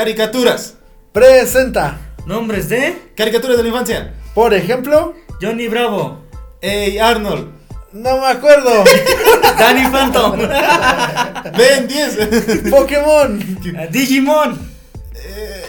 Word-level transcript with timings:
Caricaturas. 0.00 0.74
Presenta. 1.10 1.96
Nombres 2.26 2.68
de 2.68 2.98
Caricaturas 3.16 3.56
de 3.56 3.62
la 3.62 3.70
infancia. 3.70 4.12
Por 4.34 4.52
ejemplo, 4.52 5.14
Johnny 5.40 5.68
Bravo, 5.68 6.22
Ey, 6.60 6.98
Arnold. 6.98 7.48
no 7.94 8.18
me 8.20 8.26
acuerdo. 8.26 8.84
Danny 9.58 9.88
Phantom, 9.90 10.38
Ben 11.56 11.88
10. 11.88 12.70
Pokémon. 12.70 13.38
Digimon, 13.90 14.58
Eh, 15.14 15.64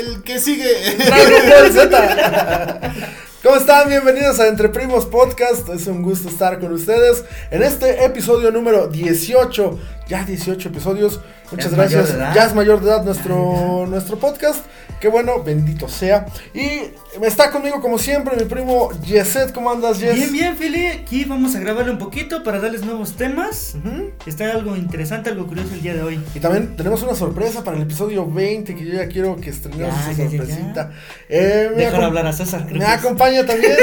el 0.00 0.24
que 0.24 0.40
sigue. 0.40 0.96
Dragon 1.06 1.48
Ball 1.48 1.72
Z. 1.72 2.80
¿Cómo 3.42 3.56
están? 3.56 3.88
Bienvenidos 3.88 4.38
a 4.38 4.48
Entre 4.48 4.68
Primos 4.68 5.06
Podcast. 5.06 5.66
Es 5.70 5.86
un 5.86 6.02
gusto 6.02 6.28
estar 6.28 6.60
con 6.60 6.72
ustedes 6.72 7.24
en 7.50 7.62
este 7.62 8.04
episodio 8.04 8.50
número 8.50 8.88
18. 8.88 9.78
Ya 10.08 10.24
18 10.24 10.68
episodios. 10.68 11.20
Muchas 11.50 11.72
gracias. 11.72 12.18
Ya 12.34 12.44
es 12.44 12.54
mayor 12.54 12.80
de 12.80 12.90
edad 12.90 13.02
nuestro, 13.02 13.86
nuestro 13.88 14.18
podcast. 14.18 14.62
Qué 15.00 15.08
bueno, 15.08 15.42
bendito 15.42 15.88
sea. 15.88 16.26
Y 16.52 16.92
está 17.22 17.50
conmigo 17.50 17.80
como 17.80 17.98
siempre 17.98 18.36
mi 18.36 18.44
primo 18.44 18.90
Yeset. 19.00 19.52
¿Cómo 19.54 19.70
andas, 19.70 19.98
Yes? 20.00 20.14
Bien, 20.16 20.32
bien, 20.32 20.56
Fili. 20.58 20.86
Aquí 20.88 21.24
vamos 21.24 21.54
a 21.54 21.60
grabarle 21.60 21.92
un 21.92 21.98
poquito 21.98 22.42
para 22.42 22.60
darles 22.60 22.84
nuevos 22.84 23.16
temas. 23.16 23.74
Ujú. 23.82 24.09
Está 24.26 24.52
algo 24.52 24.76
interesante, 24.76 25.30
algo 25.30 25.46
curioso 25.46 25.72
el 25.74 25.80
día 25.82 25.94
de 25.94 26.02
hoy. 26.02 26.20
Y 26.34 26.40
también 26.40 26.76
tenemos 26.76 27.02
una 27.02 27.14
sorpresa 27.14 27.64
para 27.64 27.76
el 27.78 27.84
episodio 27.84 28.26
20 28.30 28.74
que 28.76 28.84
yo 28.84 28.94
ya 28.94 29.08
quiero 29.08 29.36
que 29.36 29.48
estrenemos 29.50 29.94
Ya, 29.94 30.10
esa 30.12 30.22
ya, 30.24 30.24
ya, 30.24 30.38
sorpresita. 30.38 30.90
Eh, 31.28 31.68
me 31.74 31.84
Dejar 31.84 32.00
acom- 32.00 32.04
hablar 32.04 32.26
a 32.26 32.32
César. 32.32 32.66
creo 32.66 32.78
Me 32.78 32.84
que 32.84 32.92
es. 32.92 32.98
acompaña 32.98 33.46
también 33.46 33.78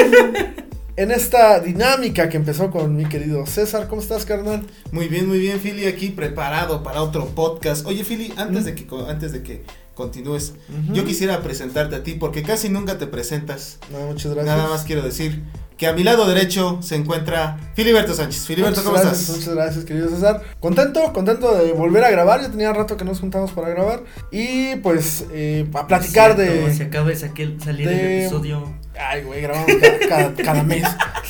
en 0.96 1.12
esta 1.12 1.60
dinámica 1.60 2.30
que 2.30 2.38
empezó 2.38 2.70
con 2.70 2.96
mi 2.96 3.06
querido 3.06 3.46
César. 3.48 3.88
¿Cómo 3.88 4.02
estás, 4.02 4.26
carnal? 4.26 4.64
Muy 4.92 5.08
bien, 5.08 5.28
muy 5.28 5.40
bien, 5.40 5.60
Philly, 5.60 5.88
aquí 5.88 6.10
preparado 6.10 6.84
para 6.84 7.02
otro 7.02 7.26
podcast. 7.30 7.86
Oye, 7.88 8.04
Philly, 8.04 8.32
antes 8.38 8.64
de 8.66 8.76
que 8.76 8.86
antes 9.10 9.32
de 9.32 9.42
que 9.42 9.64
continúes, 9.98 10.54
yo 10.94 11.04
quisiera 11.04 11.42
presentarte 11.42 11.96
a 11.98 12.04
ti 12.04 12.14
porque 12.14 12.44
casi 12.44 12.70
nunca 12.70 12.98
te 12.98 13.08
presentas. 13.08 13.80
No, 13.92 14.00
muchas 14.08 14.34
gracias. 14.34 14.56
Nada 14.56 14.70
más 14.70 14.84
quiero 14.84 15.02
decir 15.02 15.44
que 15.78 15.86
a 15.88 15.94
mi 15.94 16.04
lado 16.04 16.26
derecho 16.28 16.80
se 16.82 16.96
encuentra 16.96 17.58
Filiberto 17.76 18.14
Sánchez. 18.14 18.46
Filiberto, 18.46 18.80
Muchas 18.82 18.84
¿cómo 18.86 18.96
gracias, 18.98 19.22
estás? 19.22 19.38
Muchas 19.38 19.54
gracias, 19.56 19.86
querido 19.86 20.10
César. 20.10 20.42
Contento, 20.60 21.12
contento 21.14 21.56
de 21.56 21.74
volver 21.74 22.04
a 22.04 22.10
grabar. 22.12 22.42
Ya 22.42 22.50
tenía 22.50 22.72
rato 22.74 22.96
que 22.98 23.06
nos 23.06 23.20
juntamos 23.20 23.52
para 23.52 23.70
grabar. 23.70 24.04
Y 24.32 24.76
pues, 24.78 25.26
eh, 25.32 25.68
a 25.74 25.86
platicar 25.88 26.36
Cierto, 26.36 26.72
Se 26.72 26.80
de. 26.80 26.86
acaba 26.86 27.10
de 27.10 27.16
salir 27.16 27.88
de- 27.88 28.18
el 28.18 28.22
episodio. 28.24 28.74
Ay, 29.00 29.24
güey, 29.24 29.42
grabamos 29.42 29.72
cada, 29.82 30.00
cada- 30.08 30.34
cada 30.44 30.64
mes. 30.64 30.84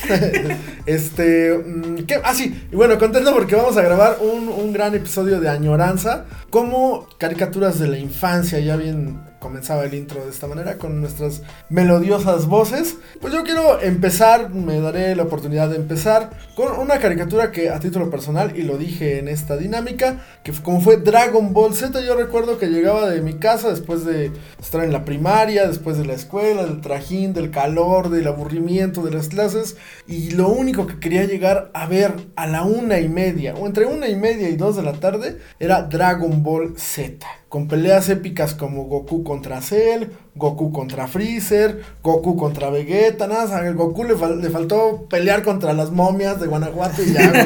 este. 0.86 1.58
mm, 1.58 2.06
¿qué? 2.06 2.20
Ah, 2.24 2.34
sí. 2.34 2.68
Y 2.72 2.76
bueno, 2.76 2.98
contento 2.98 3.34
porque 3.34 3.56
vamos 3.56 3.78
a 3.78 3.82
grabar 3.82 4.18
un, 4.22 4.48
un 4.50 4.74
gran 4.74 4.96
episodio 4.96 5.40
de 5.40 5.50
Añoranza. 5.50 6.26
Como 6.50 7.08
caricaturas 7.18 7.80
de 7.80 7.88
la 7.88 7.98
infancia. 7.98 8.60
Ya 8.60 8.76
bien 8.78 9.20
comenzaba 9.40 9.86
el 9.86 9.94
intro 9.94 10.24
de 10.24 10.32
esta 10.32 10.48
manera 10.48 10.78
con 10.78 11.00
nuestras 11.00 11.42
melodiosas 11.70 12.48
voces. 12.48 12.98
Pues 13.22 13.34
yo 13.34 13.44
quiero 13.44 13.82
empezar, 13.82 14.50
me 14.50 14.80
daré 14.80 15.16
la 15.16 15.24
oportunidad 15.24 15.70
de 15.70 15.76
empezar 15.76 16.32
con 16.56 16.80
una 16.80 17.00
caricatura 17.00 17.52
que 17.52 17.70
a 17.70 17.80
título 17.80 18.10
personal, 18.10 18.58
y 18.58 18.64
lo 18.64 18.78
dije 18.78 19.20
en 19.20 19.28
esta 19.28 19.58
dinámica, 19.58 20.24
que 20.44 20.52
como 20.52 20.82
fue 20.82 20.98
Dragon 20.98 21.54
Ball 21.54 21.76
Z, 21.76 22.02
yo 22.02 22.16
recuerdo 22.16 22.58
que 22.58 22.68
llegaba 22.68 23.10
de 23.10 23.22
mi 23.22 23.36
casa 23.36 23.70
después 23.70 24.06
de 24.06 24.32
estar 24.60 24.84
en 24.84 24.92
la 24.92 25.06
primaria, 25.06 25.68
después 25.68 25.98
de 25.98 26.06
la 26.06 26.14
escuela, 26.14 26.66
del 26.66 26.82
trajín, 26.82 27.34
del 27.34 27.52
calor, 27.52 28.10
del 28.10 28.28
aburrimiento 28.28 29.02
de 29.04 29.12
las 29.12 29.28
clases, 29.28 29.78
y 30.08 30.32
lo 30.32 30.50
único 30.50 30.88
que 30.88 31.00
quería 31.00 31.26
llegar 31.26 31.70
a 31.74 31.86
ver 31.88 32.14
a 32.36 32.48
la 32.48 32.64
una 32.64 33.00
y 33.00 33.10
media, 33.10 33.54
o 33.56 33.68
entre 33.68 33.86
una 33.86 34.08
y 34.08 34.16
media 34.16 34.50
y 34.50 34.56
dos 34.56 34.76
de 34.76 34.84
la 34.84 34.94
tarde, 34.94 35.38
era 35.60 35.84
Dragon 35.84 36.44
Ball 36.44 36.74
Z. 36.78 37.26
Con 37.50 37.68
peleas 37.70 38.10
épicas 38.10 38.54
como 38.54 38.84
Goku 38.86 39.24
contra 39.24 39.62
Cell, 39.62 40.08
Goku 40.36 40.74
contra 40.74 41.08
Freezer, 41.08 41.82
Goku 42.04 42.36
contra 42.36 42.70
Vegeta, 42.70 43.26
nada, 43.26 43.58
al 43.60 43.74
Goku 43.76 44.04
le, 44.04 44.16
fal- 44.16 44.42
le 44.42 44.50
faltó 44.50 45.08
pelear 45.10 45.44
contra 45.44 45.72
las 45.74 45.92
momias 45.92 46.42
de 46.42 46.48
Guanajuato 46.48 47.02
y 47.04 47.14
ya, 47.14 47.30
güey. 47.30 47.46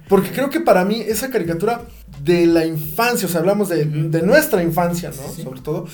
Porque 0.08 0.30
creo 0.30 0.50
que 0.50 0.60
para 0.60 0.84
mí 0.84 1.00
esa 1.00 1.30
caricatura 1.30 1.82
de 2.22 2.46
la 2.46 2.64
infancia, 2.64 3.26
o 3.26 3.30
sea, 3.30 3.40
hablamos 3.40 3.68
de, 3.68 3.84
de 3.86 4.22
nuestra 4.22 4.62
infancia, 4.62 5.10
¿no? 5.10 5.32
Sí. 5.34 5.42
Sobre 5.42 5.60
todo. 5.62 5.86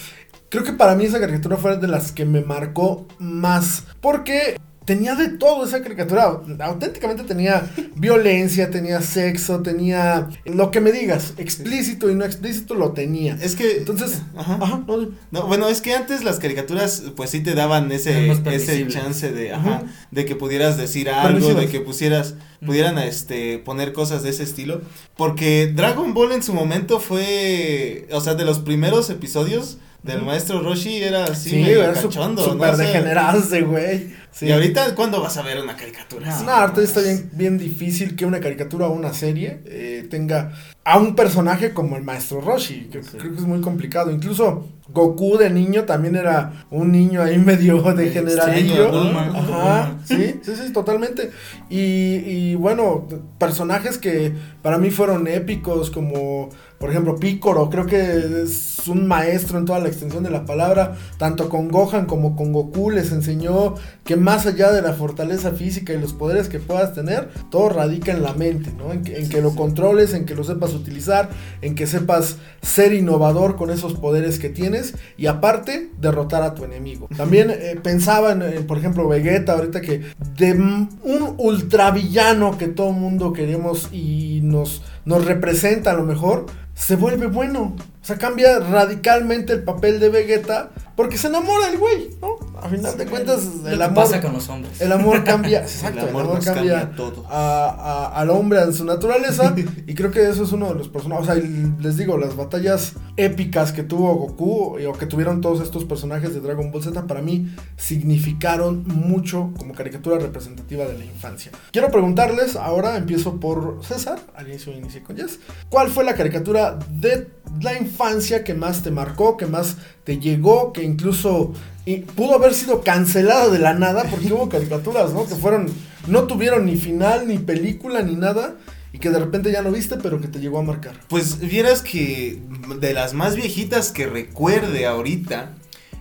Creo 0.49 0.63
que 0.63 0.73
para 0.75 0.95
mí 0.95 1.05
esa 1.07 1.19
caricatura 1.19 1.57
fue 1.57 1.77
de 1.77 1.89
las 1.89 2.13
que 2.13 2.25
me 2.25 2.41
marcó 2.43 3.07
más. 3.19 3.85
Porque 4.01 4.59
tenía 4.87 5.17
de 5.17 5.29
todo 5.29 5.67
esa 5.67 5.83
caricatura. 5.83 6.41
Auténticamente 6.61 7.25
tenía 7.25 7.71
violencia, 7.97 8.71
tenía 8.71 9.03
sexo, 9.03 9.61
tenía 9.61 10.29
lo 10.45 10.71
que 10.71 10.81
me 10.81 10.93
digas, 10.93 11.35
explícito 11.37 12.09
y 12.09 12.15
no 12.15 12.25
explícito 12.25 12.75
lo 12.75 12.93
tenía. 12.93 13.37
Es 13.43 13.57
que 13.57 13.79
Entonces, 13.79 14.23
ajá. 14.37 14.59
ajá, 14.61 14.85
no, 14.87 15.09
No, 15.33 15.47
bueno, 15.47 15.69
es 15.69 15.83
que 15.83 15.95
antes 15.95 16.25
las 16.25 16.39
caricaturas, 16.39 17.03
pues 17.17 17.31
sí 17.31 17.41
te 17.41 17.55
daban 17.55 17.93
ese, 17.93 18.31
ese 18.31 18.87
chance 18.87 19.31
de, 19.33 19.53
ajá, 19.53 19.83
de 20.11 20.25
que 20.25 20.37
pudieras 20.37 20.79
decir 20.79 21.11
algo, 21.11 21.53
de 21.55 21.67
que 21.67 21.81
pusieras, 21.81 22.35
pudieran, 22.65 22.97
este, 22.99 23.59
poner 23.59 23.93
cosas 23.93 24.23
de 24.23 24.31
ese 24.31 24.45
estilo. 24.45 24.81
Porque 25.17 25.73
Dragon 25.75 26.15
Ball 26.15 26.33
en 26.33 26.43
su 26.43 26.55
momento 26.55 27.01
fue, 27.01 28.07
o 28.13 28.21
sea, 28.21 28.35
de 28.35 28.45
los 28.45 28.61
primeros 28.61 29.11
episodios 29.11 29.79
del 30.07 30.23
maestro 30.23 30.61
Roshi 30.63 31.03
era 31.03 31.25
así, 31.25 31.51
sí, 31.51 31.57
medio 31.57 31.83
era 31.83 31.95
su- 31.95 32.09
cachondo, 32.09 32.43
sea, 32.77 32.77
degenerado 32.77 33.39
ese 33.41 33.63
güey. 33.63 34.15
Sí. 34.31 34.47
Y 34.47 34.53
ahorita, 34.53 34.95
¿cuándo 34.95 35.23
vas 35.23 35.37
a 35.39 35.43
ver 35.43 35.59
una 35.63 35.77
caricatura? 35.77 36.27
No. 36.27 36.33
así? 36.35 36.45
No, 36.45 36.51
ahorita 36.53 36.83
está 36.83 37.01
bien, 37.01 37.31
bien 37.33 37.59
difícil 37.59 38.17
que 38.17 38.27
una 38.27 38.39
caricatura 38.39 38.87
o 38.87 38.93
una 38.93 39.15
serie 39.15 39.61
eh, 39.65 40.07
tenga 40.11 40.53
a 40.85 40.99
un 40.99 41.17
personaje 41.17 41.73
como 41.73 41.97
el 41.97 42.03
maestro 42.03 42.41
Roshi. 42.43 42.89
Sí. 42.93 42.99
creo 43.19 43.33
que 43.33 43.39
es 43.39 43.47
muy 43.47 43.63
complicado. 43.63 44.11
Incluso 44.11 44.69
Goku 44.89 45.39
de 45.39 45.49
niño 45.51 45.85
también 45.85 46.17
era 46.17 46.67
un 46.71 46.93
niño 46.93 47.23
ahí 47.23 47.39
medio 47.45 47.81
degeneradillo. 47.95 48.91
Ajá, 49.35 49.97
sí, 50.05 50.39
sí, 50.43 50.53
sí, 50.55 50.71
totalmente. 50.73 51.31
Y, 51.71 51.79
y 51.81 52.55
bueno, 52.57 53.09
personajes 53.39 53.97
que 53.99 54.35
para 54.63 54.77
mí 54.79 54.91
fueron 54.91 55.27
épicos 55.29 55.91
como, 55.91 56.51
por 56.79 56.91
ejemplo, 56.91 57.17
Picoro, 57.17 57.71
creo 57.71 57.87
que 57.87 58.43
es 58.43 58.87
un 58.87 59.07
maestro 59.07 59.59
en 59.59 59.65
toda 59.65 59.79
la 59.81 59.89
extensión 59.89 60.23
de 60.23 60.31
la 60.31 60.45
palabra, 60.45 60.97
tanto 61.19 61.49
con 61.49 61.69
Gohan 61.69 62.07
como 62.07 62.37
con 62.37 62.53
Goku 62.53 62.91
les 62.91 63.13
enseñó 63.13 63.75
que 64.05 64.17
más 64.17 64.47
allá 64.47 64.71
de 64.73 64.83
la 64.83 64.93
fortaleza 64.93 65.53
física 65.53 65.93
y 65.93 66.01
los 66.01 66.13
poderes 66.13 66.49
que 66.49 66.59
puedas 66.59 66.95
tener, 66.95 67.29
todo 67.51 67.71
radica 67.71 68.13
en 68.13 68.23
la 68.23 68.35
mente, 68.35 68.73
¿no? 68.77 68.93
En 68.93 69.03
que, 69.03 69.19
en 69.19 69.29
que 69.29 69.41
lo 69.41 69.55
controles, 69.55 70.13
en 70.13 70.27
que 70.27 70.35
lo 70.35 70.45
sepas 70.45 70.75
utilizar, 70.75 71.31
en 71.63 71.75
que 71.75 71.87
sepas 71.87 72.37
ser 72.63 72.93
innovador 72.93 73.57
con 73.57 73.71
esos 73.71 73.95
poderes 73.95 74.39
que 74.39 74.51
tienes 74.51 74.95
y 75.17 75.27
aparte 75.27 75.91
derrotar 76.01 76.43
a 76.43 76.55
tu 76.55 76.65
enemigo. 76.65 77.09
También 77.17 77.51
eh, 77.51 77.79
pensaba 77.83 78.33
en, 78.33 78.43
en, 78.43 78.67
por 78.67 78.79
ejemplo, 78.79 79.09
Vegeta, 79.09 79.55
ahorita 79.55 79.81
que 79.81 80.03
de 80.37 80.53
un 80.53 81.35
ultravillano 81.39 82.59
que 82.59 82.69
todo 82.69 82.93
mundo 82.93 83.33
queremos 83.33 83.89
y 83.93 84.41
nos, 84.43 84.83
nos 85.07 85.25
representa 85.25 85.93
a 85.93 85.95
lo 85.95 86.05
mejor, 86.05 86.47
se 86.75 86.97
vuelve 86.97 87.29
bueno. 87.29 87.75
O 88.03 88.05
sea, 88.05 88.19
cambia 88.19 88.59
radicalmente 88.59 89.55
el 89.55 89.65
papel 89.65 89.99
de 89.99 90.11
Vegeta 90.11 90.71
porque 90.95 91.17
se 91.17 91.29
enamora 91.29 91.69
el 91.69 91.79
güey, 91.79 92.11
¿no? 92.21 92.37
A 92.63 92.69
final 92.69 92.97
de 92.97 93.07
cuentas, 93.07 93.41
el 93.67 93.81
amor, 93.83 93.95
pasa 94.05 94.21
con 94.21 94.33
los 94.33 94.49
hombres. 94.49 94.81
el 94.81 94.91
amor 94.93 95.23
cambia, 95.25 95.61
exacto, 95.63 96.01
El 96.01 96.09
el 96.09 96.17
amor 96.17 96.41
cambia, 96.45 96.55
cambia 96.55 96.91
todo. 96.97 97.25
a- 97.29 97.69
a- 97.69 98.21
al 98.21 98.31
hombre 98.31 98.61
en 98.63 98.73
su 98.73 98.85
naturaleza 98.85 99.55
y 99.87 99.95
creo 99.95 100.11
que 100.11 100.29
eso 100.29 100.45
es 100.45 100.53
uno 100.53 100.69
de 100.69 100.75
los 100.75 100.89
personajes, 100.89 101.29
o 101.29 101.33
sea, 101.35 101.43
les 101.81 101.97
digo, 101.97 102.17
las 102.19 102.35
batallas 102.37 102.95
épicas 103.17 103.73
que 103.73 103.83
tuvo 103.83 104.15
Goku 104.15 104.79
y- 104.79 104.87
o 104.87 104.93
que 104.93 105.07
tuvieron 105.07 105.41
todos 105.41 105.61
estos 105.61 105.85
personajes 105.85 106.35
de 106.35 106.41
Dragon 106.41 106.71
Ball 106.73 106.83
Z 106.83 107.07
para 107.07 107.23
mí 107.23 107.49
significaron 107.77 108.85
mucho 108.87 109.51
como 109.59 109.75
caricatura 109.75 110.19
representativa 110.19 110.85
de 110.85 110.99
la 110.99 111.05
infancia. 111.05 111.51
Quiero 111.73 111.91
preguntarles, 111.91 112.57
ahora 112.57 112.97
empiezo 112.97 113.41
por 113.41 113.81
César, 113.83 114.19
al 114.35 114.49
inicio 114.49 114.73
inicié 114.73 115.03
con 115.03 115.17
Jess, 115.17 115.39
¿cuál 115.69 115.89
fue 115.89 116.05
la 116.05 116.15
caricatura 116.15 116.79
de 116.91 117.29
la 117.61 117.79
infancia 117.79 118.45
que 118.45 118.55
más 118.55 118.83
te 118.83 118.91
marcó, 118.91 119.37
que 119.37 119.47
más 119.47 119.77
te 120.05 120.19
llegó, 120.19 120.73
que 120.73 120.83
incluso 120.83 121.53
y 121.85 121.99
pudo 121.99 122.35
haber 122.35 122.53
sido 122.53 122.83
cancelada 122.83 123.49
de 123.49 123.61
la 123.61 123.73
nada 123.73 124.05
porque 124.11 124.33
hubo 124.33 124.49
caricaturas, 124.51 125.13
¿no? 125.13 125.27
Que 125.27 125.37
fueron, 125.37 125.69
no 126.09 126.25
tuvieron 126.25 126.67
ni 126.67 126.77
final, 126.77 127.29
ni 127.29 127.39
película, 127.39 128.03
ni 128.03 128.17
nada, 128.17 128.57
y 128.93 128.99
que 128.99 129.11
de 129.11 129.21
repente 129.21 129.53
ya 129.53 129.63
no 129.63 129.71
viste, 129.71 129.97
pero 129.97 130.21
que 130.21 130.29
te 130.29 130.41
llegó 130.41 130.59
a 130.59 130.63
marcar. 130.63 131.01
Pues 131.09 131.39
vieras 131.39 131.83
que 131.83 132.43
de 132.81 132.93
las 132.93 133.15
más 133.15 133.37
viejitas 133.37 133.93
que 133.93 134.07
recuerde 134.07 134.87
ahorita 134.87 135.55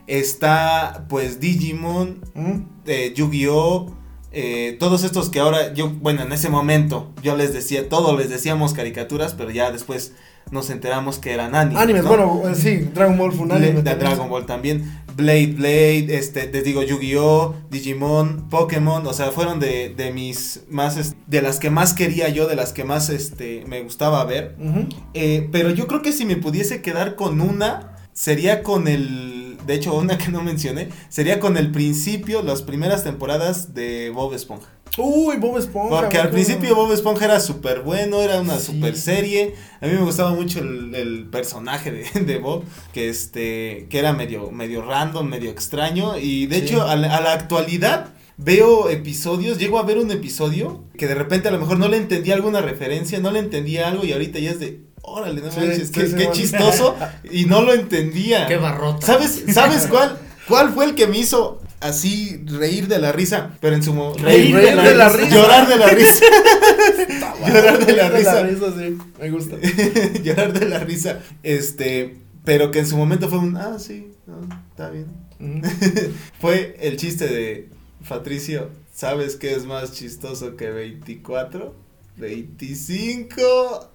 está 0.08 1.06
pues 1.08 1.40
Digimon, 1.40 2.22
¿Mm? 2.34 2.62
eh, 2.88 3.14
Yu-Gi-Oh! 3.16 4.05
Eh, 4.38 4.76
todos 4.80 5.06
estos 5.06 5.30
que 5.30 5.40
ahora 5.40 5.74
yo, 5.74 5.90
bueno, 5.90 6.22
en 6.22 6.32
ese 6.34 6.50
momento 6.50 7.14
yo 7.24 7.38
les 7.38 7.54
decía, 7.54 7.88
todos 7.88 8.18
les 8.18 8.30
decíamos 8.30 8.74
caricaturas, 8.74 9.34
pero 9.34 9.50
ya 9.50 9.72
después 9.72 10.12
nos 10.52 10.70
enteramos 10.70 11.20
que 11.20 11.32
eran 11.32 11.56
animes. 11.56 11.82
Animes, 11.82 12.04
¿no? 12.04 12.10
bueno, 12.10 12.42
eh, 12.50 12.56
sí, 12.56 12.90
Dragon 12.94 13.18
Ball 13.18 13.32
fue 13.32 13.46
un 13.46 13.54
anime. 13.54 13.82
de. 13.82 13.96
Dragon 13.96 14.30
Ball 14.30 14.46
también. 14.46 15.04
Blade, 15.16 15.54
Blade, 15.54 16.18
este, 16.18 16.52
les 16.52 16.66
digo 16.66 16.84
Yu-Gi-Oh, 16.84 17.56
Digimon, 17.72 18.50
Pokémon, 18.50 19.08
o 19.08 19.14
sea, 19.14 19.32
fueron 19.32 19.62
de, 19.62 19.94
de 19.96 20.12
mis 20.12 20.64
más, 20.70 21.16
de 21.26 21.42
las 21.42 21.60
que 21.60 21.70
más 21.70 21.94
quería 21.94 22.28
yo, 22.28 22.48
de 22.48 22.58
las 22.58 22.74
que 22.74 22.84
más, 22.84 23.10
este, 23.10 23.64
me 23.68 23.82
gustaba 23.84 24.26
ver. 24.26 24.58
Eh, 25.14 25.48
pero 25.54 25.70
yo 25.70 25.88
creo 25.88 26.02
que 26.02 26.12
si 26.12 26.26
me 26.26 26.36
pudiese 26.36 26.82
quedar 26.82 27.16
con 27.16 27.40
una, 27.40 27.96
sería 28.12 28.62
con 28.62 28.90
el, 28.90 29.45
de 29.66 29.74
hecho 29.76 29.94
una 29.96 30.18
que 30.18 30.30
no 30.32 30.42
mencioné, 30.44 30.90
sería 31.10 31.40
con 31.40 31.58
el 31.58 31.72
principio, 31.72 32.42
las 32.44 32.62
primeras 32.62 33.04
temporadas 33.04 33.74
de 33.74 34.10
Bob 34.12 34.34
Esponja. 34.34 34.70
Uy, 34.98 35.36
Bob 35.38 35.58
Esponja. 35.58 35.90
Porque 36.02 36.18
al 36.18 36.30
principio 36.30 36.74
Bob 36.74 36.92
Esponja 36.94 37.26
era 37.26 37.40
súper 37.42 37.82
bueno, 37.82 38.22
era 38.22 38.40
una 38.40 38.58
Sí. 38.60 38.68
super 38.68 38.96
serie. 38.96 39.54
A 39.82 39.88
mí 39.88 39.94
me 39.94 40.02
gustaba 40.04 40.32
mucho 40.32 40.60
el, 40.60 40.96
el 40.96 41.26
personaje 41.26 41.92
de, 41.92 42.04
de 42.26 42.38
Bob, 42.38 42.64
que 42.94 43.10
este, 43.10 43.88
que 43.90 44.00
era 44.00 44.14
medio, 44.14 44.52
medio 44.52 44.82
random, 44.84 45.28
medio 45.28 45.50
extraño. 45.52 46.18
Y 46.18 46.46
de 46.46 46.60
Sí. 46.60 46.62
hecho, 46.66 46.84
a 46.84 46.96
la, 46.96 47.18
a 47.18 47.20
la 47.22 47.34
actualidad 47.34 48.14
veo 48.38 48.90
episodios, 48.90 49.58
llego 49.58 49.80
a 49.80 49.84
ver 49.84 49.98
un 49.98 50.12
episodio 50.12 50.86
que 50.98 51.08
de 51.08 51.16
repente 51.16 51.48
a 51.50 51.52
lo 51.52 51.60
mejor 51.60 51.78
no 51.80 51.88
le 51.90 51.98
entendía 51.98 52.34
alguna 52.36 52.62
referencia, 52.62 53.20
no 53.20 53.32
le 53.32 53.40
entendía 53.40 53.88
algo 53.90 54.06
y 54.06 54.14
ahorita 54.14 54.40
ya 54.40 54.52
es 54.52 54.60
de, 54.60 54.82
órale, 55.06 55.42
no 55.42 55.52
Sí, 55.52 55.60
manches, 55.60 55.88
sí, 55.88 55.94
qué, 55.94 56.02
sí, 56.02 56.08
qué 56.12 56.16
bueno. 56.26 56.32
chistoso. 56.34 56.96
y 57.32 57.46
no 57.46 57.62
lo 57.62 57.74
entendía. 57.74 58.48
Qué 58.48 58.58
barrota. 58.58 59.06
¿Sabes, 59.06 59.44
¿Sabes 59.54 59.88
cuál? 59.90 60.18
¿Cuál 60.48 60.74
fue 60.74 60.86
el 60.86 60.96
que 60.96 61.08
me 61.08 61.18
hizo 61.18 61.62
así 61.80 62.42
reír 62.46 62.88
de 62.88 63.00
la 63.00 63.12
risa? 63.12 63.52
Pero 63.62 63.76
en 63.76 63.84
su 63.84 63.94
mo- 63.94 64.14
Reír 64.14 64.56
de 64.56 64.76
la 64.96 65.10
risa. 65.10 65.30
Llorar 65.36 65.68
de 65.68 65.78
la 65.78 65.88
risa. 65.88 66.24
Llorar 67.48 67.86
de 67.86 67.94
la 67.94 68.10
risa. 68.10 68.48
sí, 68.48 68.98
me 69.20 69.30
gusta. 69.32 69.56
Llorar 70.24 70.54
de 70.54 70.66
la 70.68 70.80
risa. 70.80 71.20
Este, 71.44 72.18
pero 72.44 72.72
que 72.72 72.80
en 72.80 72.88
su 72.88 72.98
momento 72.98 73.28
fue 73.30 73.40
un, 73.40 73.58
ah, 73.58 73.78
sí, 73.80 74.12
no, 74.28 74.40
está 74.72 74.90
bien. 74.90 75.08
Ujú. 75.40 75.62
Fue 76.40 76.78
el 76.80 76.98
chiste 76.98 77.28
de 77.28 77.70
Patricio, 78.08 78.70
¿sabes 78.94 79.36
qué 79.36 79.54
es 79.54 79.66
más 79.66 79.92
chistoso 79.94 80.56
que 80.56 80.70
24? 80.70 81.76
25. 82.18 83.94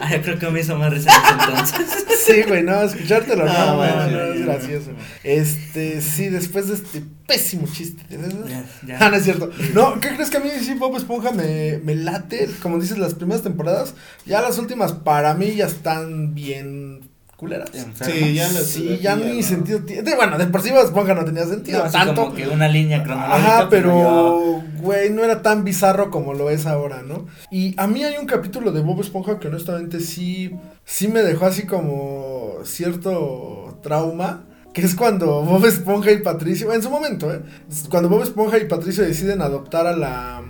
Ah, 0.00 0.14
yo 0.14 0.22
creo 0.22 0.38
que 0.38 0.50
me 0.50 0.60
hizo 0.60 0.76
más 0.76 0.92
risa 0.92 1.10
entonces. 1.40 2.04
Sí, 2.28 2.42
güey, 2.46 2.62
no, 2.62 2.82
escuchártelo, 2.82 3.46
no, 3.46 3.52
No, 3.52 3.76
no, 3.76 4.10
no, 4.10 4.32
es 4.34 4.44
gracioso. 4.44 4.90
Este, 5.24 6.02
sí, 6.02 6.28
después 6.28 6.68
de 6.68 6.74
este 6.74 7.02
pésimo 7.26 7.66
chiste. 7.66 8.02
Ya, 8.10 8.64
ya. 8.86 8.98
Ah, 9.00 9.08
no 9.08 9.16
es 9.16 9.24
cierto. 9.24 9.50
No, 9.72 9.98
¿qué 9.98 10.10
crees 10.10 10.28
que 10.28 10.36
a 10.36 10.40
mí 10.40 10.50
sí 10.60 10.74
Bob 10.74 10.96
Esponja 10.96 11.32
me, 11.32 11.78
me 11.78 11.94
late? 11.94 12.50
Como 12.62 12.78
dices, 12.78 12.98
las 12.98 13.14
primeras 13.14 13.42
temporadas, 13.42 13.94
ya 14.26 14.42
las 14.42 14.58
últimas 14.58 14.92
para 14.92 15.32
mí 15.34 15.54
ya 15.54 15.66
están 15.66 16.34
bien 16.34 17.08
culeras. 17.38 17.70
Sí, 17.72 18.34
ya 18.34 18.48
la 18.48 18.60
Sí, 18.60 18.98
ya 19.00 19.14
ni 19.14 19.36
¿no? 19.36 19.42
sentido 19.44 19.78
tiene. 19.84 20.16
Bueno, 20.16 20.36
de 20.36 20.46
por 20.46 20.60
sí 20.60 20.70
Esponja 20.70 21.14
no 21.14 21.24
tenía 21.24 21.46
sentido 21.46 21.78
No, 21.78 21.84
así 21.84 21.96
tanto. 21.96 22.22
como 22.24 22.34
que 22.34 22.48
una 22.48 22.66
línea 22.66 23.04
cronológica. 23.04 23.58
Ajá, 23.58 23.68
pero 23.70 24.60
güey, 24.80 25.10
no 25.10 25.22
era 25.22 25.40
tan 25.40 25.62
bizarro 25.62 26.10
como 26.10 26.34
lo 26.34 26.50
es 26.50 26.66
ahora, 26.66 27.02
¿no? 27.02 27.26
Y 27.52 27.74
a 27.80 27.86
mí 27.86 28.02
hay 28.02 28.16
un 28.18 28.26
capítulo 28.26 28.72
de 28.72 28.80
Bob 28.80 29.00
Esponja 29.00 29.38
que 29.38 29.46
honestamente 29.46 30.00
sí, 30.00 30.50
sí 30.84 31.06
me 31.06 31.22
dejó 31.22 31.46
así 31.46 31.62
como 31.64 32.54
cierto 32.64 33.78
trauma. 33.82 34.44
Que 34.74 34.82
es 34.84 34.94
cuando 34.94 35.42
Bob 35.42 35.64
Esponja 35.64 36.10
y 36.12 36.18
Patricio, 36.18 36.72
en 36.72 36.82
su 36.82 36.90
momento, 36.90 37.32
¿eh? 37.32 37.40
Cuando 37.88 38.08
Bob 38.08 38.22
Esponja 38.22 38.58
y 38.58 38.66
Patricio 38.66 39.04
deciden 39.04 39.42
adoptar 39.42 39.86
a 39.86 39.96
la... 39.96 40.42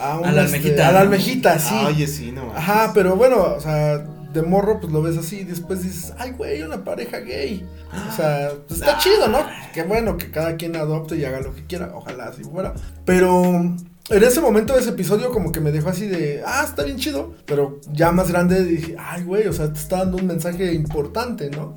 A, 0.00 0.18
una, 0.18 0.32
la 0.32 0.44
este, 0.44 0.56
almejita, 0.56 0.88
a 0.88 0.92
la 0.92 0.98
¿no? 0.98 1.04
almejita, 1.04 1.58
sí. 1.58 1.74
Ah, 1.78 1.86
oye, 1.88 2.06
sí, 2.06 2.32
no. 2.32 2.52
Ajá, 2.54 2.90
pero 2.92 3.16
bueno, 3.16 3.36
o 3.56 3.60
sea, 3.60 4.04
de 4.32 4.42
morro 4.42 4.80
pues 4.80 4.92
lo 4.92 5.02
ves 5.02 5.18
así 5.18 5.40
y 5.40 5.44
después 5.44 5.82
dices, 5.82 6.12
ay, 6.18 6.32
güey, 6.32 6.62
una 6.62 6.84
pareja 6.84 7.18
gay. 7.18 7.66
O 8.08 8.12
sea, 8.12 8.52
pues 8.66 8.80
está 8.80 8.98
chido, 8.98 9.28
¿no? 9.28 9.38
Qué 9.74 9.82
bueno 9.82 10.16
que 10.16 10.30
cada 10.30 10.56
quien 10.56 10.76
adopte 10.76 11.16
y 11.16 11.24
haga 11.24 11.40
lo 11.40 11.54
que 11.54 11.66
quiera, 11.66 11.92
ojalá 11.94 12.28
así 12.28 12.42
fuera. 12.44 12.74
Pero 13.04 13.74
en 14.08 14.22
ese 14.22 14.40
momento 14.40 14.74
de 14.74 14.80
ese 14.80 14.90
episodio 14.90 15.30
como 15.30 15.52
que 15.52 15.60
me 15.60 15.70
dejó 15.70 15.88
así 15.88 16.06
de, 16.06 16.42
ah, 16.44 16.64
está 16.66 16.82
bien 16.84 16.98
chido. 16.98 17.34
Pero 17.46 17.80
ya 17.92 18.12
más 18.12 18.30
grande 18.30 18.64
dije, 18.64 18.96
ay, 18.98 19.22
güey, 19.22 19.46
o 19.46 19.52
sea, 19.52 19.72
te 19.72 19.78
está 19.78 19.98
dando 19.98 20.18
un 20.18 20.26
mensaje 20.26 20.72
importante, 20.72 21.50
¿no? 21.50 21.76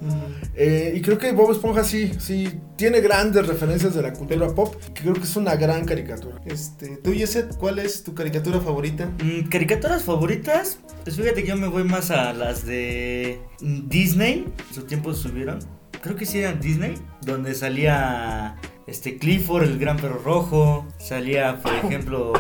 Eh, 0.56 0.94
y 0.96 1.02
creo 1.02 1.18
que 1.18 1.32
Bob 1.32 1.52
Esponja 1.52 1.84
sí, 1.84 2.12
sí, 2.18 2.60
tiene 2.78 3.02
grandes 3.02 3.46
referencias 3.48 3.94
de 3.94 4.02
la 4.02 4.14
cultura 4.14 4.48
pop. 4.50 4.76
Que 4.94 5.04
creo 5.04 5.14
que 5.14 5.22
es 5.22 5.36
una 5.36 5.56
gran 5.56 5.86
caricatura. 5.86 6.42
Este, 6.46 6.98
tú, 6.98 7.14
Yeset, 7.14 7.56
¿cuál 7.58 7.80
es 7.80 8.04
tu 8.04 8.14
caricatura 8.14 8.60
favorita? 8.60 9.06
Mm, 9.24 9.50
caricaturas 9.50 10.04
favoritas. 10.04 10.80
Pues 11.04 11.16
fíjate 11.16 11.44
que 11.44 11.50
yo 11.50 11.56
me 11.56 11.68
voy 11.68 11.84
más 11.84 12.12
a 12.12 12.34
las 12.34 12.66
de 12.66 13.40
Disney. 13.62 14.46
En 14.70 14.76
su 14.76 14.84
tiempo 14.84 15.14
subieron. 15.14 15.60
Creo 16.02 16.16
que 16.16 16.26
sí 16.26 16.40
eran 16.40 16.60
Disney. 16.60 16.96
Donde 17.22 17.54
salía 17.54 18.56
este 18.88 19.18
Clifford, 19.18 19.64
el 19.64 19.80
gran 19.80 19.98
perro 19.98 20.20
rojo. 20.24 20.86
Salía, 21.00 21.62
por 21.62 21.74
ejemplo. 21.74 22.34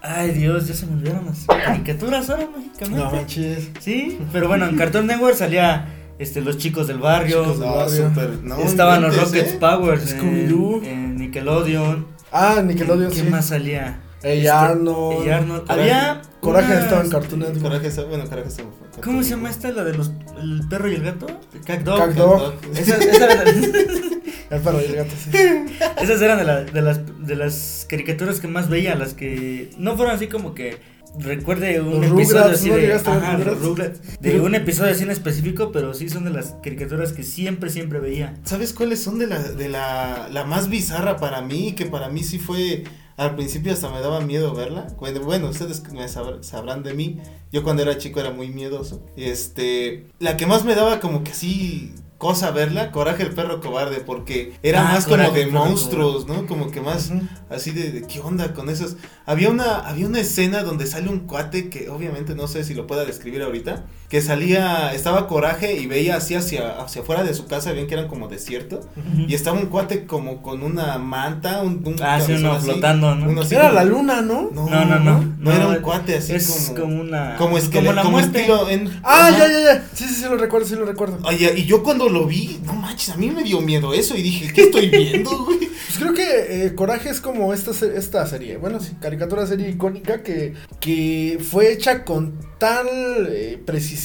Ay 0.00 0.30
Dios, 0.30 0.68
ya 0.68 0.74
se 0.74 0.86
me 0.86 0.92
olvidaron 0.94 1.26
las 1.26 1.44
caricaturas 1.46 2.30
ahora 2.30 2.46
mágicamente. 2.54 3.04
No 3.04 3.10
manches. 3.10 3.68
Sí, 3.80 4.18
pero 4.32 4.46
bueno, 4.48 4.66
en 4.68 4.76
Cartoon 4.76 5.06
Network 5.06 5.34
salía 5.36 5.88
este 6.18 6.40
los 6.40 6.56
chicos 6.58 6.86
del 6.86 6.98
barrio. 6.98 7.42
Chicos 7.42 7.60
del 7.60 7.68
barrio. 7.70 8.08
súper, 8.08 8.30
no 8.44 8.58
estaban 8.60 9.02
los 9.02 9.16
Rockets 9.16 9.54
¿eh? 9.54 9.58
Powers 9.60 10.12
en, 10.12 10.20
Scooby-Doo. 10.20 10.84
en 10.84 11.16
Nickelodeon. 11.16 12.06
Ah, 12.32 12.62
Nickelodeon, 12.64 13.10
¿Qué 13.10 13.20
sí. 13.20 13.28
más 13.28 13.46
salía? 13.46 14.00
Ey 14.22 14.38
Este, 14.38 14.50
Arnold. 14.50 15.22
Ey 15.26 15.30
Arnold. 15.30 15.62
Coraje. 15.66 15.80
Había 15.82 16.22
Coraje 16.40 16.72
unas- 16.72 16.82
estaba 16.84 17.02
en 17.04 17.10
Cartoon 17.10 17.40
Network. 17.40 17.62
Coraje 17.62 18.02
bueno, 18.08 18.24
Coraje 18.28 18.48
está 18.48 18.62
¿Cómo 19.02 19.22
se 19.22 19.30
llama 19.30 19.50
esta? 19.50 19.70
La 19.72 19.84
de 19.84 19.94
los 19.94 20.12
el 20.40 20.66
perro 20.68 20.90
y 20.90 20.94
el 20.96 21.02
gato. 21.02 21.26
Cat 21.64 21.80
Dog. 21.80 21.98
Cat 21.98 22.10
Dog. 22.14 22.54
Esa- 22.76 22.96
esa 22.96 23.26
El 24.50 24.60
perro 24.60 24.80
y 24.80 24.84
el 24.86 24.96
gato, 24.96 25.10
sí. 25.22 25.30
esas 26.02 26.22
eran 26.22 26.38
de, 26.38 26.44
la- 26.44 26.64
de 26.64 26.82
las 26.82 27.26
de 27.26 27.36
las 27.36 27.86
caricaturas 27.88 28.40
que 28.40 28.48
más 28.48 28.68
veía, 28.68 28.94
las 28.94 29.14
que 29.14 29.70
no 29.78 29.96
fueron 29.96 30.14
así 30.14 30.28
como 30.28 30.54
que 30.54 30.78
recuerde 31.18 31.80
un 31.80 32.00
Los 32.02 32.12
episodio 32.12 32.42
Rugrats, 32.42 32.60
así 32.60 32.68
¿no 32.70 32.76
de, 32.76 32.92
ajá, 32.94 33.36
Rugrats? 33.36 33.60
Rugrats, 33.62 34.00
un 34.42 34.54
episodio 34.54 34.92
así 34.92 35.02
en 35.04 35.10
específico, 35.10 35.72
pero 35.72 35.94
sí 35.94 36.08
son 36.08 36.24
de 36.24 36.30
las 36.30 36.54
caricaturas 36.62 37.12
que 37.12 37.22
siempre 37.22 37.70
siempre 37.70 37.98
veía. 37.98 38.34
¿Sabes 38.44 38.72
cuáles 38.72 39.02
son 39.02 39.18
de 39.18 39.26
la, 39.26 39.38
de 39.42 39.68
la, 39.68 40.28
la 40.30 40.44
más 40.44 40.68
bizarra 40.68 41.16
para 41.16 41.40
mí? 41.42 41.72
Que 41.72 41.86
para 41.86 42.08
mí 42.08 42.22
sí 42.22 42.38
fue, 42.38 42.84
al 43.16 43.34
principio 43.36 43.72
hasta 43.72 43.90
me 43.90 44.00
daba 44.00 44.20
miedo 44.20 44.54
verla. 44.54 44.86
Bueno, 44.98 45.20
bueno, 45.20 45.48
ustedes 45.48 45.82
me 45.92 46.04
sabr- 46.06 46.42
sabrán 46.42 46.82
de 46.82 46.94
mí. 46.94 47.18
Yo 47.52 47.62
cuando 47.62 47.82
era 47.82 47.96
chico 47.98 48.20
era 48.20 48.30
muy 48.30 48.48
miedoso. 48.48 49.04
Este, 49.16 50.06
la 50.18 50.36
que 50.36 50.46
más 50.46 50.64
me 50.64 50.74
daba 50.74 51.00
como 51.00 51.24
que 51.24 51.32
así 51.32 51.94
cosa 52.18 52.50
verla, 52.50 52.90
Coraje 52.90 53.22
el 53.22 53.32
perro 53.32 53.60
cobarde, 53.60 54.00
porque 54.00 54.58
era 54.62 54.88
Ah, 54.88 54.92
más 54.94 55.06
como 55.06 55.30
de 55.30 55.46
monstruos, 55.46 56.26
¿no? 56.26 56.46
Como 56.46 56.70
que 56.70 56.80
más 56.80 57.12
así 57.48 57.70
de, 57.70 57.92
de 57.92 58.02
qué 58.02 58.20
onda 58.20 58.52
con 58.54 58.68
esos. 58.68 58.96
Había 59.24 59.50
una, 59.50 59.78
había 59.88 60.06
una 60.06 60.20
escena 60.20 60.62
donde 60.64 60.86
sale 60.86 61.08
un 61.08 61.20
cuate 61.20 61.70
que 61.70 61.88
obviamente 61.88 62.34
no 62.34 62.48
sé 62.48 62.64
si 62.64 62.74
lo 62.74 62.86
pueda 62.86 63.04
describir 63.04 63.42
ahorita, 63.42 63.86
que 64.08 64.22
salía, 64.22 64.94
estaba 64.94 65.26
Coraje 65.28 65.74
y 65.74 65.86
veía 65.86 66.16
así 66.16 66.34
hacia, 66.34 66.80
hacia 66.80 67.02
afuera 67.02 67.24
de 67.24 67.34
su 67.34 67.46
casa, 67.46 67.72
bien 67.72 67.86
que 67.86 67.92
eran 67.94 68.08
como 68.08 68.26
desierto, 68.28 68.80
y 69.26 69.34
estaba 69.34 69.58
un 69.60 69.66
cuate 69.66 70.06
como 70.06 70.40
con 70.40 70.62
una 70.62 70.96
manta, 70.96 71.60
un, 71.60 71.82
un 71.84 71.96
Ah, 72.00 72.18
sí, 72.18 72.32
uno 72.32 72.52
así, 72.52 72.64
flotando, 72.70 73.14
¿no? 73.14 73.28
uno 73.28 73.42
así 73.42 73.54
Era 73.54 73.64
como- 73.64 73.74
la 73.74 73.84
luna, 73.84 74.22
¿no? 74.22 74.50
No, 74.54 74.66
No, 74.66 74.84
no, 74.86 74.98
no. 75.00 75.34
No, 75.38 75.52
era 75.52 75.66
un 75.68 75.76
cuate 75.80 76.16
así 76.16 76.32
es 76.34 76.72
como, 76.74 77.00
una 77.02 77.36
como, 77.36 77.58
esquele- 77.58 77.80
como 77.88 77.92
la 77.92 78.02
como 78.02 78.12
muerte. 78.18 78.38
estilo 78.40 78.70
en- 78.70 78.88
Ah, 79.02 79.28
ajá. 79.28 79.38
ya, 79.38 79.46
ya, 79.48 79.60
ya. 79.74 79.88
Sí, 79.92 80.04
sí, 80.04 80.14
sí, 80.14 80.24
lo 80.24 80.38
recuerdo, 80.38 80.66
sí, 80.66 80.74
lo 80.74 80.86
recuerdo. 80.86 81.18
Oye, 81.24 81.52
y 81.58 81.66
yo 81.66 81.82
cuando 81.82 82.08
lo 82.08 82.24
vi, 82.26 82.60
no 82.64 82.72
manches, 82.72 83.10
a 83.10 83.16
mí 83.16 83.30
me 83.30 83.42
dio 83.42 83.60
miedo 83.60 83.92
eso 83.92 84.16
y 84.16 84.22
dije, 84.22 84.50
¿qué 84.54 84.62
estoy 84.62 84.88
viendo, 84.88 85.30
güey? 85.44 85.58
Pues 85.58 85.98
creo 85.98 86.14
que 86.14 86.66
eh, 86.66 86.74
Coraje 86.74 87.10
es 87.10 87.20
como 87.20 87.52
esta, 87.52 87.72
esta 87.94 88.26
serie, 88.26 88.56
bueno, 88.56 88.80
sí, 88.80 88.92
caricatura 89.00 89.46
serie 89.46 89.68
icónica 89.70 90.22
que, 90.22 90.54
que 90.80 91.38
fue 91.42 91.72
hecha 91.72 92.04
con 92.04 92.34
tal 92.58 92.86
eh, 93.30 93.60
precisión 93.64 93.97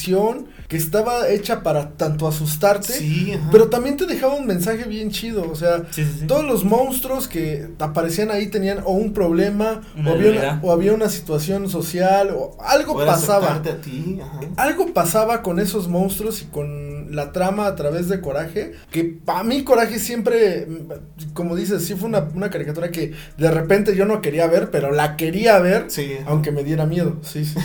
que 0.67 0.77
estaba 0.77 1.29
hecha 1.29 1.62
para 1.63 1.91
tanto 1.91 2.27
asustarte, 2.27 2.93
Sí, 2.93 3.33
pero 3.51 3.69
también 3.69 3.97
te 3.97 4.05
dejaba 4.05 4.33
un 4.35 4.47
mensaje 4.47 4.85
bien 4.85 5.12
chido, 5.12 5.50
o 5.50 5.55
sea, 5.55 5.83
Sí, 5.91 6.03
sí, 6.03 6.12
sí. 6.21 6.27
todos 6.27 6.43
los 6.43 6.63
monstruos 6.63 7.27
que 7.27 7.69
aparecían 7.79 8.31
ahí 8.31 8.47
tenían 8.47 8.79
o 8.85 8.93
un 8.93 9.13
problema 9.13 9.81
o, 9.95 10.00
había 10.00 10.13
una, 10.13 10.15
realidad. 10.23 10.59
o 10.63 10.71
había 10.71 10.93
una 10.93 11.09
situación 11.09 11.69
social 11.69 12.31
o 12.35 12.57
algo 12.62 12.93
O 12.93 13.05
pasaba. 13.05 13.55
a 13.55 13.62
ti. 13.62 14.19
Algo 14.57 14.93
pasaba 14.93 15.41
con 15.43 15.59
esos 15.59 15.88
monstruos 15.88 16.41
y 16.41 16.45
con 16.45 17.15
la 17.15 17.31
trama 17.31 17.67
a 17.67 17.75
través 17.75 18.07
de 18.09 18.21
Coraje, 18.21 18.71
que 18.89 19.03
para 19.03 19.43
mí 19.43 19.63
Coraje 19.63 20.00
siempre, 20.00 20.65
mm, 20.65 21.33
como 21.33 21.55
dices, 21.55 21.85
sí 21.85 21.93
fue 21.93 22.09
una, 22.09 22.27
una 22.33 22.50
caricatura 22.50 22.89
que 22.89 23.12
de 23.38 23.51
repente 23.51 23.95
yo 23.95 24.05
no 24.05 24.21
quería 24.21 24.47
ver, 24.47 24.71
pero 24.71 24.91
la 24.91 25.15
quería 25.15 25.59
ver, 25.59 25.88
aunque 26.25 26.51
me 26.51 26.63
diera 26.63 26.85
miedo, 26.88 27.17
sí. 27.21 27.45
sí. 27.45 27.59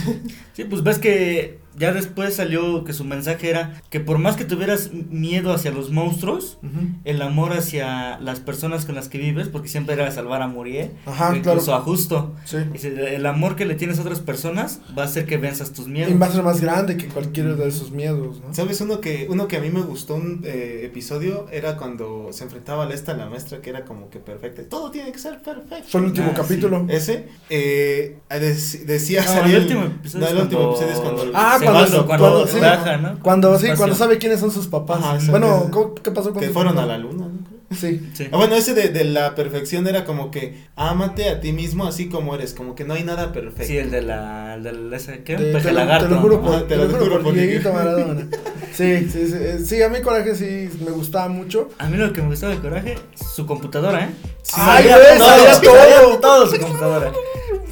Sí, 0.53 0.65
pues 0.69 0.83
ves 0.83 0.99
que 0.99 1.59
ya 1.79 1.93
después 1.93 2.35
salió 2.35 2.85
que 2.85 2.93
su 2.93 3.05
mensaje 3.05 3.51
era 3.51 3.81
que 3.91 4.01
por 4.01 4.19
más 4.19 4.37
que 4.37 4.45
tuvieras 4.45 4.91
miedo 4.93 5.53
hacia 5.53 5.71
los 5.71 5.91
monstruos, 5.91 6.59
el 7.05 7.23
amor 7.23 7.53
hacia 7.53 8.19
las 8.21 8.41
personas 8.41 8.85
con 8.85 8.95
las 8.95 9.09
que 9.09 9.19
vives, 9.19 9.49
porque 9.49 9.69
siempre 9.69 9.95
era 9.95 10.11
salvar 10.11 10.43
a 10.43 10.49
Muriel, 10.49 10.93
Ajá, 11.07 11.31
o 11.31 11.37
incluso 11.37 11.67
claro. 11.67 11.81
a 11.83 11.85
Justo. 11.85 12.35
Sí. 12.45 12.59
Dice, 12.73 13.15
el 13.15 13.25
amor 13.27 13.57
que 13.57 13.65
le 13.67 13.75
tienes 13.75 13.99
a 13.99 14.03
otras 14.03 14.21
personas 14.21 14.81
va 14.97 15.03
a 15.03 15.07
hacer 15.07 15.27
que 15.27 15.37
venzas 15.37 15.73
tus 15.73 15.87
miedos. 15.89 16.13
Y 16.13 16.15
va 16.19 16.27
a 16.27 16.33
ser 16.33 16.43
más 16.43 16.61
grande 16.61 16.97
que 16.97 17.09
cualquiera 17.09 17.55
de 17.55 17.69
esos 17.69 17.91
miedos, 17.91 18.41
¿no? 18.41 18.55
¿Sabes 18.55 18.81
uno 18.81 19.01
que 19.01 19.27
uno 19.31 19.49
que 19.49 19.57
a 19.57 19.61
mí 19.61 19.71
me 19.71 19.81
gustó 19.83 20.15
un 20.17 20.43
eh, 20.45 20.83
episodio 20.85 21.47
era 21.53 21.77
cuando 21.77 22.29
se 22.33 22.45
enfrentaba 22.45 22.85
a 22.87 22.93
esta 22.93 23.15
la 23.15 23.27
maestra 23.27 23.61
que 23.61 23.71
era 23.71 23.85
como 23.85 24.11
que 24.11 24.19
perfecta. 24.19 24.63
Todo 24.69 24.91
tiene 24.91 25.13
que 25.13 25.19
ser 25.19 25.41
perfecto. 25.43 25.87
Fue 25.89 26.01
el 26.01 26.07
último 26.07 26.29
Ah, 26.33 26.35
capítulo. 26.37 26.87
Ese 26.89 27.27
eh, 27.51 28.19
dec- 28.31 28.85
decía 28.85 29.23
No, 29.23 29.29
salía 29.29 29.57
el 29.57 29.63
último 29.63 29.85
episodio 29.85 30.21
no, 30.21 30.27
es 30.27 30.33
el 30.33 30.39
último 30.43 30.71
episodio 30.71 30.93
es 30.95 31.01
cuando 31.01 31.31
Ah, 31.35 31.59
cuando, 31.73 32.07
cuando, 32.07 32.25
cuando, 32.29 32.47
sí, 32.47 32.61
baja, 32.61 32.97
¿no? 32.97 33.19
cuando, 33.21 33.59
sí, 33.59 33.69
cuando 33.77 33.95
sabe 33.95 34.19
quiénes 34.19 34.41
son 34.41 34.51
sus 34.51 34.67
papás. 34.67 35.01
Ajá, 35.03 35.19
bueno, 35.31 35.69
¿cómo- 35.71 35.95
¿qué 35.95 36.11
pasó 36.11 36.33
con 36.33 36.41
Que 36.43 36.49
fueron 36.51 36.75
papás? 36.75 36.85
a 36.91 36.93
la 36.93 36.99
luna, 36.99 37.27
¿no? 37.27 37.49
Sí. 37.77 38.01
Sí. 38.15 38.27
Ah, 38.33 38.39
bueno, 38.39 38.55
ese 38.55 38.73
de, 38.73 38.89
de 38.89 39.05
la 39.05 39.35
perfección 39.35 39.87
era 39.87 40.07
como 40.07 40.31
que 40.31 40.65
ámate 40.75 41.29
a 41.29 41.41
ti 41.41 41.53
mismo 41.53 41.87
así 41.87 42.09
como 42.09 42.35
eres, 42.35 42.55
como 42.55 42.75
que 42.75 42.85
no 42.85 42.95
hay 42.95 43.05
nada 43.05 43.31
perfecto. 43.33 43.67
Sí, 43.67 43.77
el 43.77 43.91
de 43.91 44.01
la, 44.01 44.55
el 44.55 44.63
de 44.63 44.73
la- 44.73 44.97
ese, 44.97 45.23
¿qué? 45.23 45.37
Te, 45.37 45.53
Peje 45.53 45.67
te 45.69 45.73
lo, 45.73 45.79
lagarto, 45.81 46.09
te 46.09 46.15
lo 46.15 46.21
juro 46.23 46.41
por, 46.41 46.55
Ajá, 46.55 46.67
te 46.67 46.77
lo 46.77 46.89
juro 46.89 47.11
por 47.11 47.23
por 47.25 47.35
Dieguito 47.35 47.69
Diego. 47.71 47.75
Maradona. 47.77 48.27
Sí, 48.73 49.09
sí, 49.11 49.27
sí, 49.27 49.35
eh, 49.35 49.59
sí, 49.65 49.83
a 49.83 49.89
mí 49.89 50.01
Coraje 50.03 50.37
sí 50.37 50.71
me 50.85 50.93
gustaba 50.93 51.29
mucho. 51.29 51.69
A 51.79 51.89
mí 51.89 51.97
lo 51.97 52.13
que 52.13 52.23
me 52.23 52.29
gustaba 52.29 52.55
de 52.55 52.61
Coraje, 52.61 52.97
su 53.35 53.45
computadora, 53.45 54.05
¿eh? 54.05 54.11
Sí, 54.43 54.53
Ay, 54.57 54.85
sabía 55.19 55.61
todo, 55.61 56.19
todo 56.21 56.47
su 56.47 56.61
computadora. 56.61 57.11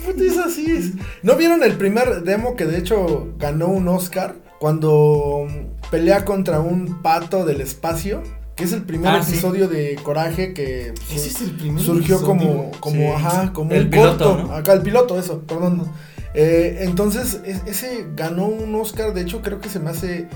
Puta, 0.07 0.23
es 0.25 0.39
así 0.39 0.71
es. 0.71 0.93
¿No 1.23 1.37
vieron 1.37 1.63
el 1.63 1.75
primer 1.77 2.23
demo 2.23 2.57
que 2.57 2.65
de 2.65 2.79
hecho 2.79 3.33
ganó 3.39 3.69
un 3.69 3.89
Oscar? 3.89 4.35
Cuando 4.59 5.47
mm, 5.49 5.91
pelea 5.91 6.25
contra 6.25 6.61
un 6.61 7.03
pato 7.03 7.45
del 7.45 7.61
espacio. 7.61 8.23
Que 8.57 8.65
es 8.65 8.73
el 8.73 8.85
primer 8.85 9.11
Ah, 9.13 9.23
sí. 9.23 9.33
episodio 9.33 9.69
de 9.69 9.97
Coraje 10.03 10.55
que 10.55 10.95
pues, 10.97 11.11
Ese 11.27 11.29
es 11.29 11.41
el 11.43 11.51
primer 11.51 11.85
surgió 11.85 12.17
episodio. 12.17 12.27
como, 12.27 12.71
como, 12.81 12.97
Sí. 12.97 13.05
ajá, 13.15 13.53
como 13.53 13.71
El 13.73 13.85
un 13.85 13.91
piloto, 13.91 14.25
corto. 14.33 14.49
¿no? 14.49 14.55
Acá 14.55 14.73
el 14.73 14.81
piloto, 14.81 15.19
eso, 15.19 15.41
perdón. 15.43 15.91
Eh, 16.33 16.79
entonces, 16.81 17.41
es- 17.45 17.61
ese 17.67 18.07
ganó 18.17 18.47
un 18.47 18.75
Oscar. 18.77 19.13
De 19.13 19.21
hecho, 19.23 19.43
creo 19.43 19.61
que 19.61 19.69
se 19.69 19.79
me 19.79 19.91
hace. 19.91 20.29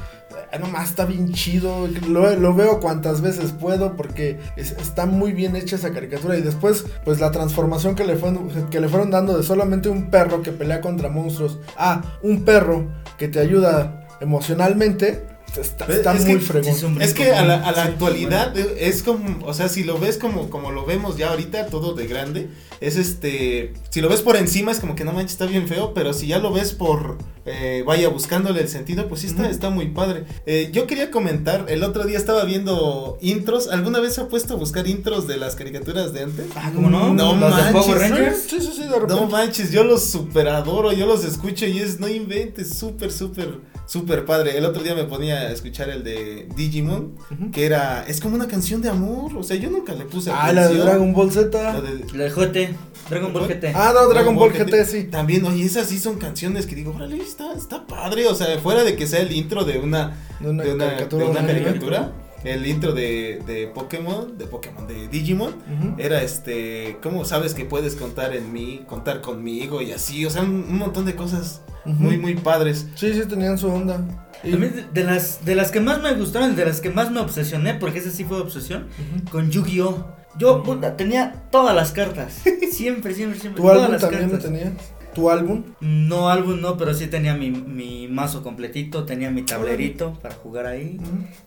Eh, 0.52 0.58
Nomás 0.58 0.90
está 0.90 1.04
bien 1.04 1.32
chido. 1.32 1.88
Lo, 2.08 2.54
veo 2.54 2.80
cuantas 2.80 3.20
veces 3.20 3.52
puedo. 3.52 3.96
Porque 3.96 4.38
es- 4.56 4.72
está 4.72 5.06
muy 5.06 5.32
bien 5.32 5.56
hecha 5.56 5.76
esa 5.76 5.92
caricatura. 5.92 6.36
Y 6.36 6.42
después, 6.42 6.84
pues 7.04 7.20
la 7.20 7.30
transformación 7.30 7.94
que 7.94 8.04
le, 8.04 8.16
fueron, 8.16 8.48
que 8.70 8.80
le 8.80 8.88
fueron 8.88 9.10
dando 9.10 9.36
de 9.36 9.42
solamente 9.42 9.88
un 9.88 10.10
perro 10.10 10.42
que 10.42 10.52
pelea 10.52 10.80
contra 10.80 11.08
monstruos 11.08 11.58
a 11.76 12.02
un 12.22 12.44
perro 12.44 12.86
que 13.18 13.28
te 13.28 13.38
ayuda 13.40 14.06
emocionalmente. 14.20 15.26
Está, 15.58 15.84
Es 15.86 15.96
está 15.96 16.12
que- 16.16 16.24
muy 16.24 16.38
fregón. 16.40 17.02
es 17.02 17.12
que 17.14 17.32
a 17.32 17.44
la, 17.44 17.56
a 17.56 17.72
la 17.72 17.82
Sí, 17.84 17.88
actualidad 17.88 18.56
es 18.56 19.02
como, 19.02 19.44
o 19.46 19.52
sea, 19.54 19.68
si 19.68 19.82
lo 19.84 19.98
ves 19.98 20.16
como, 20.16 20.48
como 20.48 20.70
lo 20.70 20.86
vemos 20.86 21.16
ya 21.16 21.30
ahorita, 21.30 21.66
todo 21.66 21.94
de 21.94 22.06
grande, 22.06 22.48
es 22.80 22.96
este, 22.96 23.72
si 23.90 24.00
lo 24.00 24.08
ves 24.08 24.22
por 24.22 24.36
encima 24.36 24.70
es 24.70 24.78
como 24.80 24.94
que 24.94 25.04
no 25.04 25.12
manches, 25.12 25.32
está 25.32 25.46
bien 25.46 25.66
feo, 25.66 25.92
pero 25.92 26.12
si 26.12 26.28
ya 26.28 26.38
lo 26.38 26.52
ves 26.52 26.72
por, 26.72 27.18
eh, 27.46 27.82
vaya, 27.86 28.08
buscándole 28.08 28.60
el 28.60 28.68
sentido, 28.68 29.08
pues 29.08 29.22
sí 29.22 29.26
está, 29.26 29.50
está 29.50 29.70
muy 29.70 29.88
padre. 29.88 30.24
Eh, 30.46 30.70
yo 30.72 30.86
quería 30.86 31.10
comentar, 31.10 31.66
el 31.68 31.82
otro 31.82 32.04
día 32.04 32.16
estaba 32.18 32.44
viendo 32.44 33.18
intros, 33.20 33.68
¿alguna 33.68 33.98
vez 34.00 34.14
se 34.14 34.20
ha 34.20 34.28
puesto 34.28 34.54
a 34.54 34.56
buscar 34.56 34.86
intros 34.86 35.26
de 35.26 35.36
las 35.36 35.56
caricaturas 35.56 36.12
de 36.12 36.22
antes? 36.22 36.46
Ah, 36.54 36.70
¿cómo 36.74 36.88
no? 36.90 37.12
No 37.12 37.34
Los 37.34 37.56
de 37.56 37.62
manches, 37.62 37.72
Power 37.72 37.98
Rangers. 37.98 38.38
Sí, 38.48 38.60
sí, 38.60 38.70
sí, 38.76 38.82
de 38.84 38.88
repente. 38.90 39.14
No 39.14 39.26
manches, 39.26 39.72
yo 39.72 39.82
los 39.84 40.04
super 40.10 40.48
adoro, 40.48 40.92
yo 40.92 41.06
los 41.06 41.24
escucho 41.24 41.66
y 41.66 41.80
es, 41.80 41.98
no 41.98 42.08
inventes, 42.08 42.78
súper, 42.78 43.10
súper, 43.10 43.58
súper 43.90 44.24
padre. 44.24 44.56
El 44.56 44.64
otro 44.64 44.84
día 44.84 44.94
me 44.94 45.02
ponía 45.02 45.40
a 45.40 45.50
escuchar 45.50 45.88
el 45.90 46.04
de 46.04 46.46
Digimon, 46.54 47.16
que 47.52 47.66
era, 47.66 48.04
es 48.06 48.20
como 48.20 48.36
una 48.36 48.46
canción 48.46 48.80
de 48.82 48.88
amor, 48.88 49.36
o 49.36 49.42
sea, 49.42 49.56
yo 49.56 49.68
nunca 49.68 49.94
le 49.94 50.04
puse 50.04 50.30
Ah, 50.32 50.52
la 50.52 50.68
de. 50.68 50.76
Dragon 50.78 51.12
Ball 51.12 51.32
Z. 51.32 51.60
La 51.60 51.80
de- 51.80 52.04
La 52.16 52.24
de 52.24 52.30
GT, 52.30 52.74
Dragon 53.10 53.32
Ball 53.32 53.48
GT. 53.48 53.72
Ah, 53.74 53.90
no, 53.92 54.08
Dragon 54.08 54.36
Ball 54.36 54.52
GT, 54.52 54.84
sí. 54.84 55.04
También, 55.04 55.44
oye, 55.44 55.64
esas 55.64 55.88
sí 55.88 55.98
son 55.98 56.18
canciones 56.18 56.66
que 56.66 56.76
digo, 56.76 56.92
órale, 56.94 57.16
está, 57.16 57.52
está 57.54 57.84
padre, 57.88 58.28
o 58.28 58.34
sea, 58.36 58.56
fuera 58.60 58.84
de 58.84 58.94
que 58.94 59.08
sea 59.08 59.20
el 59.22 59.32
intro 59.32 59.64
de 59.64 59.78
una, 59.80 60.16
De 60.38 60.50
una 60.50 60.62
de 60.62 60.74
una, 60.74 60.84
caricatura. 60.86 61.24
de 61.24 61.30
una 61.32 61.46
caricatura, 61.46 62.12
el 62.44 62.66
intro 62.66 62.92
de, 62.92 63.42
de 63.46 63.66
Pokémon, 63.66 64.36
de 64.38 64.46
Pokémon, 64.46 64.86
de 64.86 65.08
Digimon, 65.08 65.54
era 65.98 66.22
este, 66.22 66.96
¿cómo 67.02 67.24
sabes 67.24 67.54
que 67.54 67.64
puedes 67.64 67.94
contar 67.96 68.34
en 68.34 68.52
mí, 68.52 68.82
contar 68.86 69.20
conmigo 69.20 69.82
y 69.82 69.92
así? 69.92 70.24
O 70.26 70.30
sea, 70.30 70.42
un, 70.42 70.64
un 70.68 70.78
montón 70.78 71.04
de 71.04 71.14
cosas 71.14 71.62
muy, 71.84 72.16
muy 72.18 72.34
padres. 72.34 72.86
Sí, 72.94 73.12
sí, 73.14 73.22
tenían 73.28 73.58
su 73.58 73.68
onda. 73.68 74.00
Y- 74.42 74.52
de, 74.52 74.84
de 74.92 75.04
las, 75.04 75.44
de 75.44 75.54
las 75.54 75.70
que 75.70 75.80
más 75.80 76.00
me 76.00 76.14
gustaron, 76.14 76.56
de 76.56 76.64
las 76.64 76.80
que 76.80 76.88
más 76.90 77.10
me 77.10 77.20
obsesioné, 77.20 77.74
porque 77.74 77.98
esa 77.98 78.10
sí 78.10 78.24
fue 78.24 78.38
obsesión, 78.40 78.86
con 79.30 79.50
Yu-Gi-Oh! 79.50 80.18
Yo 80.38 80.62
puta, 80.62 80.96
tenía 80.96 81.42
todas 81.50 81.74
las 81.74 81.90
cartas. 81.92 82.42
Siempre, 82.72 83.12
siempre, 83.14 83.38
siempre. 83.40 83.60
¿Tu 83.60 83.62
todas 83.66 83.78
álbum 83.78 83.92
las 83.92 84.00
también 84.00 84.22
lo 84.26 84.30
cartas. 84.38 84.44
tenías? 84.50 84.72
¿Tu 85.14 85.28
álbum? 85.28 85.64
No 85.80 86.28
álbum, 86.28 86.60
no, 86.60 86.76
pero 86.76 86.94
sí 86.94 87.08
tenía 87.08 87.34
mi, 87.34 87.50
mi 87.50 88.06
mazo 88.08 88.42
completito, 88.42 89.04
tenía 89.04 89.30
mi 89.30 89.42
tablerito 89.42 90.18
para 90.22 90.34
jugar 90.34 90.66
ahí. 90.66 90.98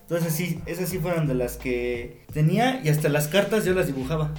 Entonces 0.02 0.32
sí, 0.34 0.60
esas 0.66 0.88
sí 0.88 0.98
fueron 0.98 1.26
de 1.26 1.34
las 1.34 1.56
que 1.56 2.24
tenía 2.32 2.80
y 2.84 2.90
hasta 2.90 3.08
las 3.08 3.28
cartas 3.28 3.64
yo 3.64 3.72
las 3.74 3.86
dibujaba. 3.86 4.32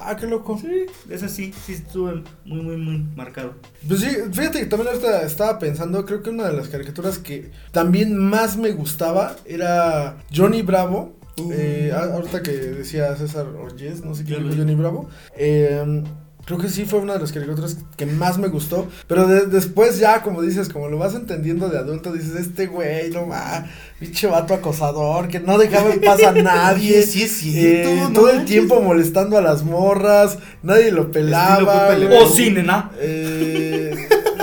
Ah, 0.00 0.16
qué 0.16 0.26
loco. 0.26 0.58
Sí, 0.58 0.86
esas 1.10 1.32
sí, 1.32 1.52
sí 1.66 1.72
estuve 1.72 2.22
muy, 2.44 2.60
muy, 2.62 2.76
muy 2.76 2.98
marcado. 3.16 3.54
Pues 3.86 4.00
sí, 4.00 4.08
fíjate 4.32 4.60
que 4.60 4.66
también 4.66 4.90
ahorita 4.90 5.22
estaba 5.22 5.58
pensando, 5.58 6.04
creo 6.04 6.22
que 6.22 6.30
una 6.30 6.48
de 6.48 6.56
las 6.56 6.68
caricaturas 6.68 7.18
que 7.18 7.50
también 7.72 8.16
más 8.16 8.56
me 8.56 8.70
gustaba 8.70 9.36
era 9.44 10.18
Johnny 10.34 10.62
Bravo. 10.62 11.16
Uh. 11.40 11.52
Eh, 11.52 11.92
ahorita 11.92 12.42
que 12.42 12.52
decía 12.52 13.14
César 13.16 13.46
Orges, 13.46 14.04
no 14.04 14.14
sé 14.14 14.24
lo 14.24 14.38
dijo. 14.38 14.56
Johnny 14.56 14.74
Bravo. 14.74 15.08
Eh, 15.36 16.02
creo 16.48 16.58
que 16.58 16.68
sí 16.70 16.86
fue 16.86 16.98
una 17.00 17.12
de 17.12 17.20
las 17.20 17.30
caricaturas 17.30 17.76
que 17.96 18.06
más 18.06 18.38
me 18.38 18.48
gustó. 18.48 18.88
Pero 19.06 19.28
de- 19.28 19.46
después 19.46 19.98
ya, 19.98 20.22
como 20.22 20.40
dices, 20.40 20.70
como 20.70 20.88
lo 20.88 20.96
vas 20.96 21.14
entendiendo 21.14 21.68
de 21.68 21.76
adulto, 21.78 22.10
dices, 22.12 22.34
este 22.36 22.66
güey, 22.66 23.10
no 23.10 23.28
va, 23.28 23.66
pinche 24.00 24.26
vato 24.28 24.54
acosador, 24.54 25.28
que 25.28 25.40
no 25.40 25.58
dejaba 25.58 25.92
en 25.92 26.00
paz 26.00 26.22
a 26.24 26.32
nadie. 26.42 27.02
Sí 27.02 27.22
es 27.24 27.32
cierto, 27.36 27.90
Eh, 27.90 28.00
no 28.00 28.12
todo 28.14 28.30
el 28.30 28.46
tiempo 28.46 28.80
molestando 28.80 29.36
a 29.36 29.42
las 29.42 29.62
morras, 29.62 30.38
nadie 30.62 30.90
lo 30.90 31.12
pelaba. 31.12 31.94
Güey. 31.94 32.08
¡Oh, 32.16 32.26
sí, 32.26 32.50
nena! 32.50 32.92
Eh, 32.98 33.57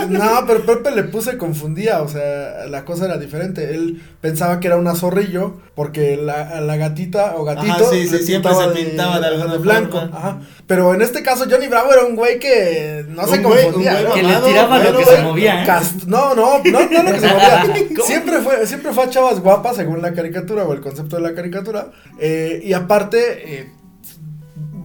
no, 0.08 0.44
pero 0.46 0.64
Pepe 0.66 0.90
le 0.92 1.04
puse 1.04 1.36
confundía, 1.36 2.02
o 2.02 2.08
sea, 2.08 2.66
la 2.68 2.84
cosa 2.84 3.04
era 3.06 3.16
diferente. 3.18 3.74
Él 3.74 4.02
pensaba 4.20 4.60
que 4.60 4.66
era 4.68 4.76
una 4.76 4.94
zorrillo 4.94 5.60
porque 5.74 6.16
la, 6.16 6.60
la 6.60 6.76
gatita 6.76 7.34
o 7.36 7.44
gatito 7.44 7.72
Ajá, 7.72 7.84
sí, 7.90 8.06
sí, 8.08 8.18
siempre 8.18 8.52
se 8.54 8.68
pintaba 8.68 9.20
de 9.20 9.26
alguna 9.26 9.54
blanco. 9.56 10.00
forma. 10.00 10.16
Ajá. 10.18 10.40
Pero 10.66 10.94
en 10.94 11.02
este 11.02 11.22
caso 11.22 11.44
Johnny 11.48 11.68
Bravo 11.68 11.92
era 11.92 12.04
un 12.04 12.16
güey 12.16 12.38
que 12.38 13.04
no 13.08 13.26
se 13.26 13.38
Un 13.38 13.44
güey- 13.44 13.62
confundía. 13.64 13.92
un 13.92 13.96
güey 13.98 14.08
¿no? 14.08 14.14
Que 14.14 14.22
le 14.22 14.36
tiraba 14.48 14.78
lo 14.78 14.98
que 14.98 15.04
se 15.04 15.22
movía, 15.22 15.62
¿eh? 15.62 15.66
Cast- 15.66 16.04
No, 16.06 16.34
no, 16.34 16.58
no, 16.64 16.80
no 16.90 17.02
lo 17.02 17.12
que 17.12 17.20
se 17.20 17.28
movía. 17.28 17.64
Siempre 18.04 18.38
fue, 18.40 18.66
siempre 18.66 18.92
fue 18.92 19.04
a 19.04 19.10
chavas 19.10 19.40
guapas 19.40 19.76
según 19.76 20.02
la 20.02 20.12
caricatura 20.12 20.64
o 20.64 20.72
el 20.72 20.80
concepto 20.80 21.16
de 21.16 21.22
la 21.22 21.34
caricatura. 21.34 21.88
Eh, 22.18 22.60
y 22.64 22.72
aparte, 22.72 23.60
eh, 23.60 23.70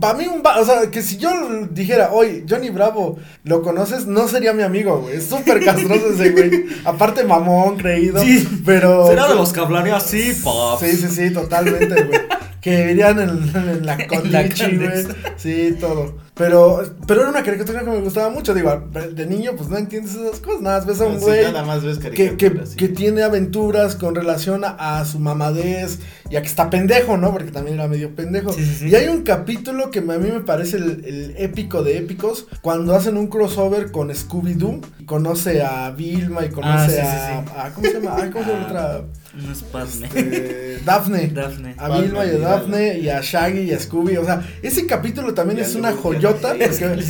para 0.01 0.17
mí 0.17 0.27
un 0.27 0.43
va- 0.45 0.59
o 0.59 0.65
sea, 0.65 0.91
que 0.91 1.01
si 1.01 1.15
yo 1.17 1.29
dijera, 1.69 2.11
oye, 2.11 2.43
Johnny 2.49 2.69
Bravo, 2.69 3.17
¿lo 3.45 3.61
conoces? 3.61 4.05
No 4.07 4.27
sería 4.27 4.51
mi 4.51 4.63
amigo, 4.63 4.99
güey. 4.99 5.15
Es 5.15 5.27
súper 5.27 5.63
castroso 5.63 6.07
ese 6.13 6.31
güey. 6.31 6.65
Aparte 6.85 7.23
mamón, 7.23 7.77
creído. 7.77 8.21
Sí. 8.21 8.45
pero. 8.65 9.07
Será 9.07 9.27
de 9.29 9.35
los 9.35 9.53
que 9.53 9.61
hablaría 9.61 9.95
así, 9.95 10.33
pop. 10.43 10.77
Sí, 10.83 10.91
sí, 10.97 11.07
sí, 11.07 11.31
totalmente, 11.31 12.03
güey. 12.03 12.19
Que 12.61 12.85
vivían 12.85 13.19
en, 13.19 13.29
en 13.55 13.85
la 13.85 13.97
Condichi, 14.07 14.77
güey. 14.77 15.03
Sí, 15.35 15.75
todo. 15.79 16.15
Pero, 16.35 16.81
pero 17.07 17.21
era 17.21 17.29
una 17.29 17.43
caricatura 17.43 17.81
que 17.83 17.89
me 17.89 17.99
gustaba 18.01 18.29
mucho. 18.29 18.53
Digo, 18.53 18.87
de 19.13 19.25
niño, 19.25 19.51
pues 19.57 19.69
no 19.69 19.77
entiendes 19.77 20.15
esas 20.15 20.39
cosas. 20.39 20.61
Nada, 20.61 20.77
más 20.77 20.85
ves 20.87 21.01
a 21.01 21.05
un 21.05 21.19
güey 21.19 21.43
nada 21.43 21.63
más 21.65 21.83
ves 21.83 21.97
que, 21.97 22.09
que, 22.11 22.25
caricaturas, 22.35 22.69
sí. 22.69 22.75
que 22.77 22.87
tiene 22.87 23.23
aventuras 23.23 23.95
con 23.95 24.15
relación 24.15 24.63
a, 24.63 24.99
a 24.99 25.05
su 25.05 25.19
mamadez 25.19 25.99
y 26.29 26.35
a 26.37 26.41
que 26.41 26.47
está 26.47 26.69
pendejo, 26.69 27.17
¿no? 27.17 27.31
Porque 27.31 27.51
también 27.51 27.77
era 27.77 27.87
medio 27.87 28.15
pendejo. 28.15 28.53
Sí. 28.53 28.87
Y 28.89 28.95
hay 28.95 29.07
un 29.09 29.23
capítulo 29.23 29.91
que 29.91 29.99
a 29.99 30.01
mí 30.03 30.31
me 30.31 30.39
parece 30.41 30.77
el, 30.77 31.03
el 31.05 31.33
épico 31.37 31.83
de 31.83 31.97
épicos 31.97 32.47
cuando 32.61 32.95
hacen 32.95 33.17
un 33.17 33.27
crossover 33.27 33.91
con 33.91 34.09
Scooby-Doo. 34.09 34.81
y 34.99 35.05
Conoce 35.05 35.61
a 35.63 35.91
Vilma 35.91 36.45
y 36.45 36.49
conoce 36.49 37.01
Ah, 37.01 37.43
a, 37.55 37.65
a- 37.65 37.69
¿Cómo 37.73 37.87
se 37.87 37.93
llama? 37.99 38.15
Ay, 38.21 38.29
¿Cómo 38.29 38.45
se 38.45 38.51
llama 38.51 38.65
Ah, 38.69 38.69
otra? 38.69 39.01
No 39.33 39.51
es 39.51 39.63
Padme. 39.63 40.09
Eh, 40.13 40.79
Daphne. 40.83 41.27
Daphne. 41.33 41.75
A 41.77 41.97
Vilma 41.99 42.25
y 42.25 42.29
a 42.31 42.37
Daphne 42.37 42.99
y 42.99 43.09
a 43.09 43.21
Shaggy 43.21 43.61
y 43.61 43.71
a 43.73 43.79
Scooby. 43.79 44.17
O 44.17 44.25
sea, 44.25 44.41
ese 44.61 44.85
capítulo 44.85 45.33
también 45.33 45.59
es 45.59 45.73
una 45.75 45.93
joyota. 45.93 46.49
porque- 46.53 47.03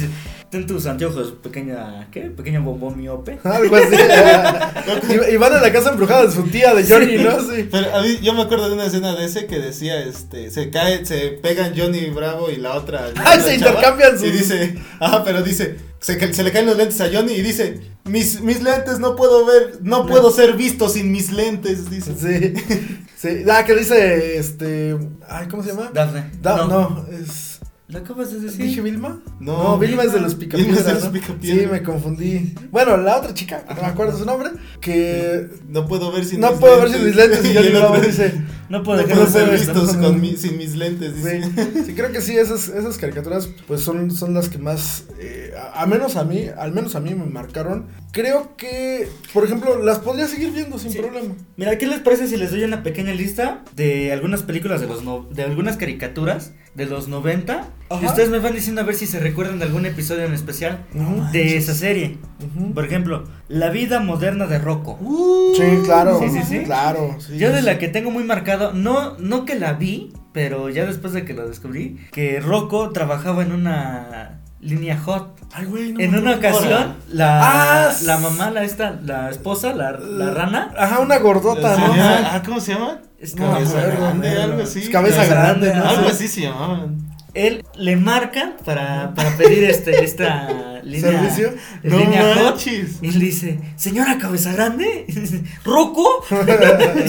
Ten 0.51 0.67
tus 0.67 0.85
anteojos, 0.85 1.33
pequeña, 1.41 2.09
¿qué? 2.11 2.23
Pequeño 2.23 2.61
bombón 2.61 2.97
miope. 2.97 3.39
Algo 3.45 3.73
así. 3.73 3.95
y, 5.29 5.33
y 5.33 5.37
van 5.37 5.53
a 5.53 5.61
la 5.61 5.71
casa 5.71 5.91
embrujada 5.91 6.25
de 6.25 6.31
su 6.33 6.43
tía 6.43 6.73
de 6.75 6.83
Johnny, 6.85 7.15
¿no? 7.23 7.39
Sí. 7.39 7.69
Pero 7.71 7.95
a 7.95 8.01
mí, 8.01 8.17
yo 8.21 8.33
me 8.33 8.41
acuerdo 8.41 8.67
de 8.67 8.75
una 8.75 8.85
escena 8.85 9.15
de 9.15 9.23
ese 9.25 9.45
que 9.47 9.59
decía, 9.59 10.01
este, 10.03 10.51
se 10.51 10.69
cae, 10.69 11.05
se 11.05 11.29
pegan 11.41 11.73
Johnny 11.75 12.09
Bravo 12.09 12.49
y 12.51 12.57
la 12.57 12.73
otra. 12.73 13.07
la 13.13 13.21
Ay, 13.23 13.39
otra 13.39 13.41
se 13.51 13.59
chava, 13.59 13.71
intercambian 13.71 14.19
sus- 14.19 14.27
Y 14.27 14.31
dice, 14.31 14.75
ajá, 14.99 15.23
pero 15.23 15.41
dice, 15.41 15.77
se, 16.01 16.43
le 16.43 16.51
caen 16.51 16.65
los 16.65 16.75
lentes 16.77 16.99
a 16.99 17.09
Johnny 17.13 17.33
y 17.33 17.41
dice, 17.41 17.79
mis, 18.05 18.41
mis 18.41 18.61
lentes 18.61 18.99
no 18.99 19.15
puedo 19.15 19.45
ver, 19.45 19.79
no 19.81 20.05
puedo 20.07 20.31
ser 20.35 20.53
visto 20.57 20.89
sin 20.89 21.11
mis 21.11 21.31
lentes, 21.31 21.89
dice. 21.89 22.13
Sí. 22.19 22.53
Sí. 23.17 23.43
Ah, 23.49 23.63
que 23.63 23.75
dice, 23.75 24.37
este. 24.37 24.97
Ay, 25.29 25.47
¿cómo 25.47 25.61
se 25.63 25.69
llama? 25.69 25.91
Daphne. 25.93 26.31
Da- 26.41 26.65
no. 26.65 27.05
es. 27.11 27.59
¿Lo 27.87 27.99
acabas 27.99 28.31
de 28.31 28.39
decir? 28.39 28.65
¿Dije 28.65 28.81
Vilma? 28.81 29.19
No, 29.41 29.77
Vilma 29.77 30.03
es 30.03 30.13
de 30.13 30.21
los 30.21 30.37
Vilma 30.39 30.55
es 30.55 30.59
de 30.61 30.65
picapiedras. 30.65 30.93
los 30.95 31.03
¿no? 31.03 31.11
Picapiedras. 31.11 31.61
Sí, 31.61 31.67
me 31.69 31.83
confundí. 31.83 32.55
Bueno, 32.71 32.95
la 32.95 33.17
otra 33.17 33.33
chica, 33.33 33.65
no 33.67 33.81
me 33.81 33.87
acuerdo 33.89 34.17
su 34.17 34.23
nombre, 34.25 34.51
que 34.79 35.49
No 35.67 35.85
puedo 35.87 36.09
ver 36.11 36.23
sin 36.23 36.39
no 36.39 36.51
mis 36.51 36.59
puedo 36.61 36.85
lentes. 36.85 36.91
ver 36.93 36.99
sin 36.99 37.07
mis 37.07 37.15
lentes 37.17 37.45
y 37.45 37.49
Y 37.51 37.55
Johnny 37.55 37.69
Bravo 37.69 37.99
dice. 37.99 38.33
No 38.71 38.83
puedo 38.83 39.01
No 39.01 39.07
dejar 39.07 39.25
de 39.27 39.31
ser 39.31 39.49
vistos 39.51 39.97
con 39.97 40.21
mi- 40.21 40.37
sin 40.37 40.57
mis 40.57 40.75
lentes, 40.75 41.15
dice. 41.15 41.43
Sí, 41.43 41.83
sí, 41.87 41.93
creo 41.93 42.11
que 42.11 42.21
sí, 42.21 42.37
esas, 42.37 42.69
esas 42.69 42.97
caricaturas 42.97 43.49
pues 43.67 43.81
son, 43.81 44.09
son 44.11 44.33
las 44.33 44.47
que 44.49 44.57
más 44.57 45.03
eh, 45.19 45.53
a, 45.75 45.81
a 45.83 45.85
menos 45.85 46.15
a 46.15 46.23
mí, 46.23 46.45
al 46.57 46.71
menos 46.71 46.95
a 46.95 46.99
mí 47.01 47.13
me 47.13 47.25
marcaron. 47.25 47.87
Creo 48.13 48.55
que, 48.57 49.07
por 49.33 49.45
ejemplo, 49.45 49.81
las 49.83 49.99
podría 49.99 50.27
seguir 50.27 50.51
viendo 50.51 50.77
sin 50.79 50.91
Sí. 50.91 50.97
problema. 50.99 51.33
Mira, 51.57 51.77
¿qué 51.77 51.85
les 51.87 51.99
parece 51.99 52.27
si 52.27 52.35
les 52.37 52.51
doy 52.51 52.63
una 52.63 52.81
pequeña 52.83 53.13
lista 53.13 53.63
de 53.75 54.11
algunas 54.11 54.41
películas 54.43 54.81
de 54.81 54.87
los 54.87 55.03
no- 55.03 55.27
de 55.31 55.43
algunas 55.43 55.77
caricaturas 55.77 56.51
de 56.75 56.85
los 56.87 57.07
90? 57.07 57.69
Y 58.01 58.05
ustedes 58.05 58.29
me 58.29 58.39
van 58.39 58.53
diciendo 58.53 58.79
a 58.81 58.83
ver 58.85 58.95
si 58.95 59.05
se 59.05 59.19
recuerdan 59.19 59.59
de 59.59 59.65
algún 59.65 59.85
episodio 59.85 60.23
en 60.23 60.33
especial 60.33 60.85
de 61.33 61.57
esa 61.57 61.73
serie. 61.73 62.17
Por 62.73 62.85
ejemplo, 62.85 63.25
La 63.49 63.69
vida 63.69 63.99
moderna 63.99 64.45
de 64.47 64.59
Rocco. 64.59 64.97
Sí, 65.57 65.63
claro. 65.83 66.19
Sí, 66.19 66.29
sí, 66.29 66.39
sí. 66.47 66.59
Claro. 66.63 67.17
sí, 67.19 67.37
Yo 67.37 67.51
de 67.51 67.61
la 67.61 67.77
que 67.79 67.89
tengo 67.89 68.09
muy 68.11 68.23
no, 68.73 69.17
no 69.17 69.45
que 69.45 69.55
la 69.55 69.73
vi, 69.73 70.13
pero 70.33 70.69
ya 70.69 70.85
después 70.85 71.13
de 71.13 71.25
que 71.25 71.33
lo 71.33 71.47
descubrí, 71.47 71.97
que 72.11 72.39
Rocco 72.39 72.89
trabajaba 72.91 73.41
en 73.43 73.51
una 73.51 74.39
línea 74.59 74.97
hot. 74.99 75.39
Ay, 75.53 75.65
güey, 75.65 75.91
no 75.91 75.99
En 75.99 76.11
me 76.11 76.19
una 76.19 76.35
ocasión, 76.35 76.95
la, 77.09 77.39
Ah, 77.89 77.93
la 78.03 78.17
mamá, 78.19 78.51
la 78.51 78.63
esta, 78.63 78.91
la 79.03 79.29
esposa, 79.29 79.73
la, 79.73 79.91
la 79.93 80.31
rana, 80.33 80.71
Ajá, 80.77 80.99
una 80.99 81.17
gordota, 81.17 81.75
¿no? 81.77 81.93
ah, 81.97 82.41
¿Cómo 82.45 82.59
se 82.61 82.73
llama? 82.73 82.99
es 83.19 83.35
No, 83.35 83.51
cabeza 83.51 83.79
acuerdo, 83.79 84.01
grande, 84.01 84.41
algo 84.41 84.57
¿no? 84.57 84.63
así. 84.63 84.79
Es 84.79 84.89
cabeza 84.89 85.17
Cabeza 85.17 85.35
grande, 85.35 85.67
grande, 85.67 85.83
¿no? 85.85 85.89
Algo 85.97 86.09
así 86.09 86.27
se 86.27 86.41
llamaban. 86.41 86.97
Él 87.33 87.63
le 87.75 87.95
marca 87.95 88.53
para, 88.65 89.13
para 89.15 89.35
pedir 89.37 89.63
este, 89.63 90.03
esta 90.03 90.70
línea, 90.83 91.11
¿Servicio? 91.11 91.53
No 91.83 91.97
línea 91.99 92.35
hot. 92.35 92.43
manches. 92.43 92.97
Y 93.01 93.07
él 93.09 93.19
dice, 93.19 93.59
señora 93.75 94.17
cabeza 94.17 94.53
grande, 94.53 95.05
Y 95.07 95.43
¿Rocco? 95.65 96.05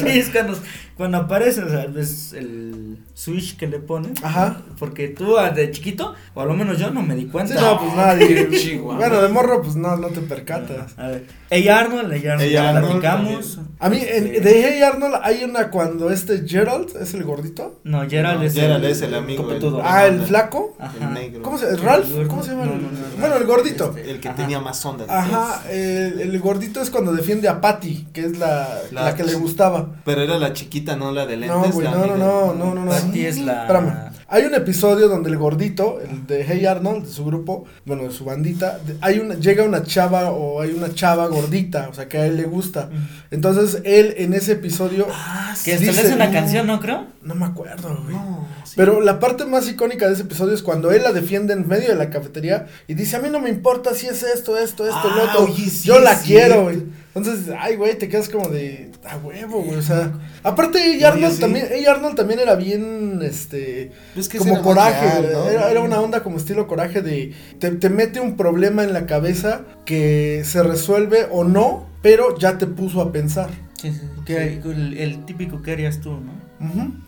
y 0.06 0.08
es 0.18 0.28
cuando, 0.30 0.58
cuando 0.96 1.18
aparece, 1.18 1.62
o 1.62 1.68
sea, 1.68 1.86
ves 1.86 2.32
el 2.34 2.98
switch 3.14 3.56
que 3.56 3.66
le 3.66 3.78
ponen. 3.78 4.14
Ajá. 4.22 4.62
Porque 4.78 5.08
tú 5.08 5.38
ah, 5.38 5.50
de 5.50 5.70
chiquito, 5.70 6.14
o 6.34 6.40
a 6.40 6.44
lo 6.44 6.54
menos 6.54 6.78
yo 6.78 6.90
no 6.90 7.02
me 7.02 7.14
di 7.14 7.22
Sí, 7.22 7.28
cuenta. 7.28 7.60
no, 7.60 7.78
pues 7.80 7.94
nadie. 7.94 8.48
Bueno, 8.82 9.20
de 9.22 9.28
morro, 9.28 9.62
pues 9.62 9.74
no, 9.76 9.96
no 9.96 10.08
te 10.08 10.20
percatas. 10.20 10.96
A 10.98 11.08
ver, 11.08 11.26
ella 11.50 11.80
Arnold, 11.80 12.12
ella 12.12 12.32
Arnold, 12.34 12.48
Hey 12.48 12.54
la 12.54 12.68
Arnold 12.70 13.00
platicamos. 13.00 13.58
A 13.78 13.88
mí, 13.90 13.98
en- 14.00 14.42
de 14.42 14.62
Hey 14.62 14.82
Arnold, 14.82 15.14
hay 15.22 15.44
una 15.44 15.70
cuando 15.70 16.10
este 16.10 16.46
Gerald 16.46 16.90
es 17.00 17.14
el 17.14 17.24
gordito. 17.24 17.80
No, 17.84 18.08
Gerald 18.08 18.40
No, 18.40 18.44
es 18.46 18.54
Gerald 18.54 18.84
el, 18.84 18.90
es 18.90 19.02
el 19.02 19.14
amigo, 19.14 19.50
el- 19.50 19.62
Ah, 19.82 20.06
el 20.06 20.12
Arnold. 20.14 20.28
flaco. 20.28 20.76
Ajá. 20.78 20.94
El 21.00 21.14
negro. 21.14 21.42
¿Cómo 21.42 21.58
se 21.58 21.76
¿Ralph? 21.76 22.08
¿Cómo 22.28 22.42
se 22.42 22.50
llama? 22.52 22.66
No, 22.66 22.72
no, 22.76 22.88
bueno, 23.18 23.36
el 23.36 23.44
gordito. 23.44 23.61
Este, 23.66 24.10
El 24.10 24.20
que 24.20 24.28
Ajá. 24.28 24.36
tenía 24.36 24.60
más 24.60 24.84
onda. 24.84 25.04
Ajá, 25.08 25.62
el, 25.70 26.20
el 26.20 26.40
gordito 26.40 26.80
es 26.82 26.90
cuando 26.90 27.12
defiende 27.12 27.48
a 27.48 27.60
Patty, 27.60 28.08
que 28.12 28.22
es 28.26 28.38
la, 28.38 28.68
la, 28.90 29.04
La 29.04 29.14
que 29.16 29.24
le 29.24 29.34
gustaba. 29.34 29.88
Pero 30.04 30.22
era 30.22 30.38
la 30.38 30.52
chiquita, 30.52 30.96
no 30.96 31.12
la 31.12 31.26
de 31.26 31.36
lentes. 31.36 31.56
No, 31.68 31.72
güey, 31.72 31.88
no, 31.88 32.06
no, 32.06 32.16
no, 32.16 32.54
no, 32.54 32.74
no, 32.74 32.84
no. 32.84 32.90
Patty 32.90 33.26
es 33.26 33.38
la- 33.38 33.62
Espérame. 33.62 34.11
Hay 34.34 34.44
un 34.46 34.54
episodio 34.54 35.08
donde 35.10 35.28
el 35.28 35.36
gordito, 35.36 36.00
el 36.00 36.26
de 36.26 36.42
Hey 36.48 36.64
Arnold, 36.64 37.04
de 37.04 37.12
su 37.12 37.22
grupo, 37.22 37.66
bueno, 37.84 38.04
de 38.04 38.10
su 38.12 38.24
bandita, 38.24 38.78
de- 38.78 38.96
hay 39.02 39.18
una, 39.18 39.34
llega 39.34 39.62
una 39.62 39.82
chava 39.82 40.30
o 40.30 40.62
hay 40.62 40.72
una 40.72 40.94
chava 40.94 41.26
gordita, 41.26 41.88
o 41.90 41.94
sea, 41.94 42.08
que 42.08 42.16
a 42.16 42.24
él 42.24 42.38
le 42.38 42.44
gusta. 42.44 42.88
Entonces, 43.30 43.82
él 43.84 44.14
en 44.16 44.32
ese 44.32 44.52
episodio, 44.52 45.06
Ah, 45.12 45.54
Que 45.62 45.76
dice- 45.76 46.14
una 46.14 46.30
canción, 46.30 46.66
¿no 46.66 46.80
creo? 46.80 47.06
no 47.22 47.34
me 47.34 47.44
acuerdo, 47.44 47.94
güey. 48.04 48.16
No, 48.16 48.48
sí. 48.64 48.72
Pero 48.74 49.02
la 49.02 49.20
parte 49.20 49.44
más 49.44 49.68
icónica 49.68 50.06
de 50.06 50.14
ese 50.14 50.22
episodio 50.22 50.54
es 50.54 50.62
cuando 50.62 50.90
él 50.92 51.02
la 51.02 51.12
defiende 51.12 51.52
en 51.52 51.68
medio 51.68 51.88
de 51.90 51.94
la 51.96 52.08
cafetería 52.08 52.68
y 52.88 52.94
dice, 52.94 53.16
a 53.16 53.20
mí 53.20 53.28
no 53.30 53.38
me 53.38 53.50
importa 53.50 53.94
si 53.94 54.06
es 54.06 54.22
esto, 54.22 54.56
esto, 54.56 54.84
esto, 54.88 54.96
Ah, 55.04 55.12
lo 55.14 55.22
otro. 55.24 55.52
oye, 55.52 55.68
sí, 55.68 55.88
Yo 55.88 56.00
la 56.00 56.18
quiero, 56.18 56.62
güey. 56.62 56.82
Entonces, 57.14 57.54
ay, 57.58 57.76
güey, 57.76 57.98
te 57.98 58.08
quedas 58.08 58.28
como 58.30 58.48
de, 58.48 58.90
a 59.04 59.18
huevo, 59.18 59.62
güey. 59.62 59.78
O 59.78 59.82
sea, 59.82 60.12
aparte, 60.42 60.98
No, 61.00 61.08
Arnold 61.08 61.34
sí. 61.34 61.40
también, 61.40 61.66
Arnold 61.86 62.16
también 62.16 62.40
era 62.40 62.54
bien, 62.54 63.20
este, 63.22 63.92
que 64.30 64.38
como 64.38 64.62
coraje. 64.62 65.20
real, 65.20 65.32
¿no? 65.32 65.48
era, 65.48 65.70
era 65.70 65.80
una 65.80 66.00
onda 66.00 66.22
como 66.22 66.38
estilo 66.38 66.66
coraje 66.66 67.02
de, 67.02 67.34
te, 67.58 67.70
te 67.72 67.90
mete 67.90 68.20
un 68.20 68.36
problema 68.36 68.82
en 68.82 68.94
la 68.94 69.06
cabeza 69.06 69.62
que 69.84 70.42
se 70.46 70.62
resuelve 70.62 71.26
o 71.30 71.44
no, 71.44 71.86
pero 72.00 72.38
ya 72.38 72.56
te 72.56 72.66
puso 72.66 73.02
a 73.02 73.12
pensar. 73.12 73.50
Sí, 73.80 73.92
sí. 73.92 74.00
Que 74.24 74.60
el, 74.64 74.96
el 74.96 75.24
típico 75.26 75.60
que 75.60 75.72
harías 75.72 76.00
tú, 76.00 76.12
¿no? 76.12 76.32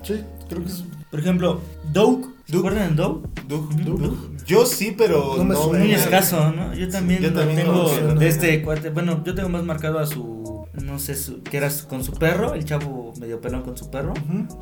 Sí, 0.03 0.23
creo 0.49 0.63
que 0.65 0.69
es... 0.71 0.85
Por 1.11 1.21
ejemplo, 1.21 1.61
Doug. 1.93 2.34
¿Se 2.47 2.57
acuerdan 2.59 2.91
de 2.97 3.03
Doug? 3.03 3.23
Doug, 3.49 3.75
Doug. 3.85 4.01
Doug. 4.01 4.17
Yo 4.47 4.67
sí, 4.67 4.95
pero 4.97 5.35
No 5.39 5.45
me 5.45 5.55
suena. 5.55 5.85
Muy 5.85 5.95
escaso, 5.95 6.53
¿no? 6.53 6.75
Yo 6.75 6.89
también, 6.89 7.23
yo 7.23 7.31
lo 7.31 7.39
también 7.41 7.61
tengo 7.61 7.91
no, 8.03 8.15
de 8.17 8.29
este 8.29 8.63
cuate. 8.63 8.91
Bueno, 8.91 9.23
yo 9.25 9.35
tengo 9.35 9.49
más 9.49 9.65
marcado 9.65 9.99
a 9.99 10.07
su. 10.07 10.45
No 10.83 10.99
sé, 10.99 11.15
su, 11.15 11.41
que 11.43 11.57
era 11.57 11.71
su- 11.71 11.87
con 11.87 12.03
su 12.05 12.13
perro, 12.13 12.53
el 12.55 12.65
chavo 12.65 13.15
medio 13.21 13.41
pelón 13.41 13.63
con 13.63 13.77
su 13.77 13.91
perro. 13.91 14.13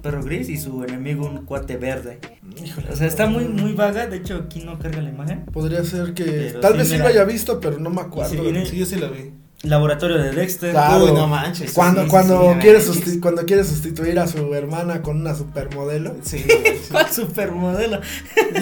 Perro 0.03 0.23
gris 0.23 0.49
y 0.51 0.59
su 0.59 0.85
enemigo, 0.85 1.27
un 1.27 1.45
cuate 1.47 1.77
verde. 1.79 2.21
Híjole. 2.63 2.91
O 2.91 2.97
sea, 2.97 3.07
está 3.07 3.27
muy, 3.27 3.45
muy 3.49 3.73
vaga. 3.73 4.07
De 4.07 4.19
hecho, 4.19 4.37
aquí 4.37 4.61
no 4.63 4.79
carga 4.79 5.01
la 5.01 5.09
imagen. 5.09 5.47
Podría 5.47 5.83
ser 5.85 6.13
que 6.15 6.25
Pero 6.25 6.61
tal 6.61 6.73
sí, 6.73 6.79
vez 6.79 6.89
sí 6.91 6.99
lo 6.99 7.07
haya 7.07 7.25
visto, 7.25 7.59
pero 7.61 7.79
no 7.79 7.91
me 7.91 8.03
acuerdo. 8.03 8.31
si 8.31 8.37
viene- 8.39 8.67
Sí, 8.67 8.77
yo 8.77 8.87
sí 8.87 8.97
la 8.97 9.09
vi. 9.09 9.33
Laboratorio 9.63 10.19
de 10.19 10.33
Dexter. 10.33 10.73
Claro. 10.73 11.05
Uy, 11.05 11.13
no 11.13 11.27
manches. 11.29 11.73
Cuando, 11.73 12.03
sí, 12.03 12.09
cuando, 12.09 12.53
sí, 12.55 12.59
quiere 12.61 12.81
susti- 12.81 13.21
cuando 13.21 13.45
quiere 13.47 13.63
sustituir 13.65 14.19
a 14.19 14.27
su 14.27 14.53
hermana 14.55 15.03
con 15.03 15.21
una 15.21 15.35
supermodelo. 15.37 16.17
Sí, 16.25 16.45
no 16.49 16.55
manches. 16.57 16.89
¿Cuál 16.91 17.11
supermodelo? 17.13 18.01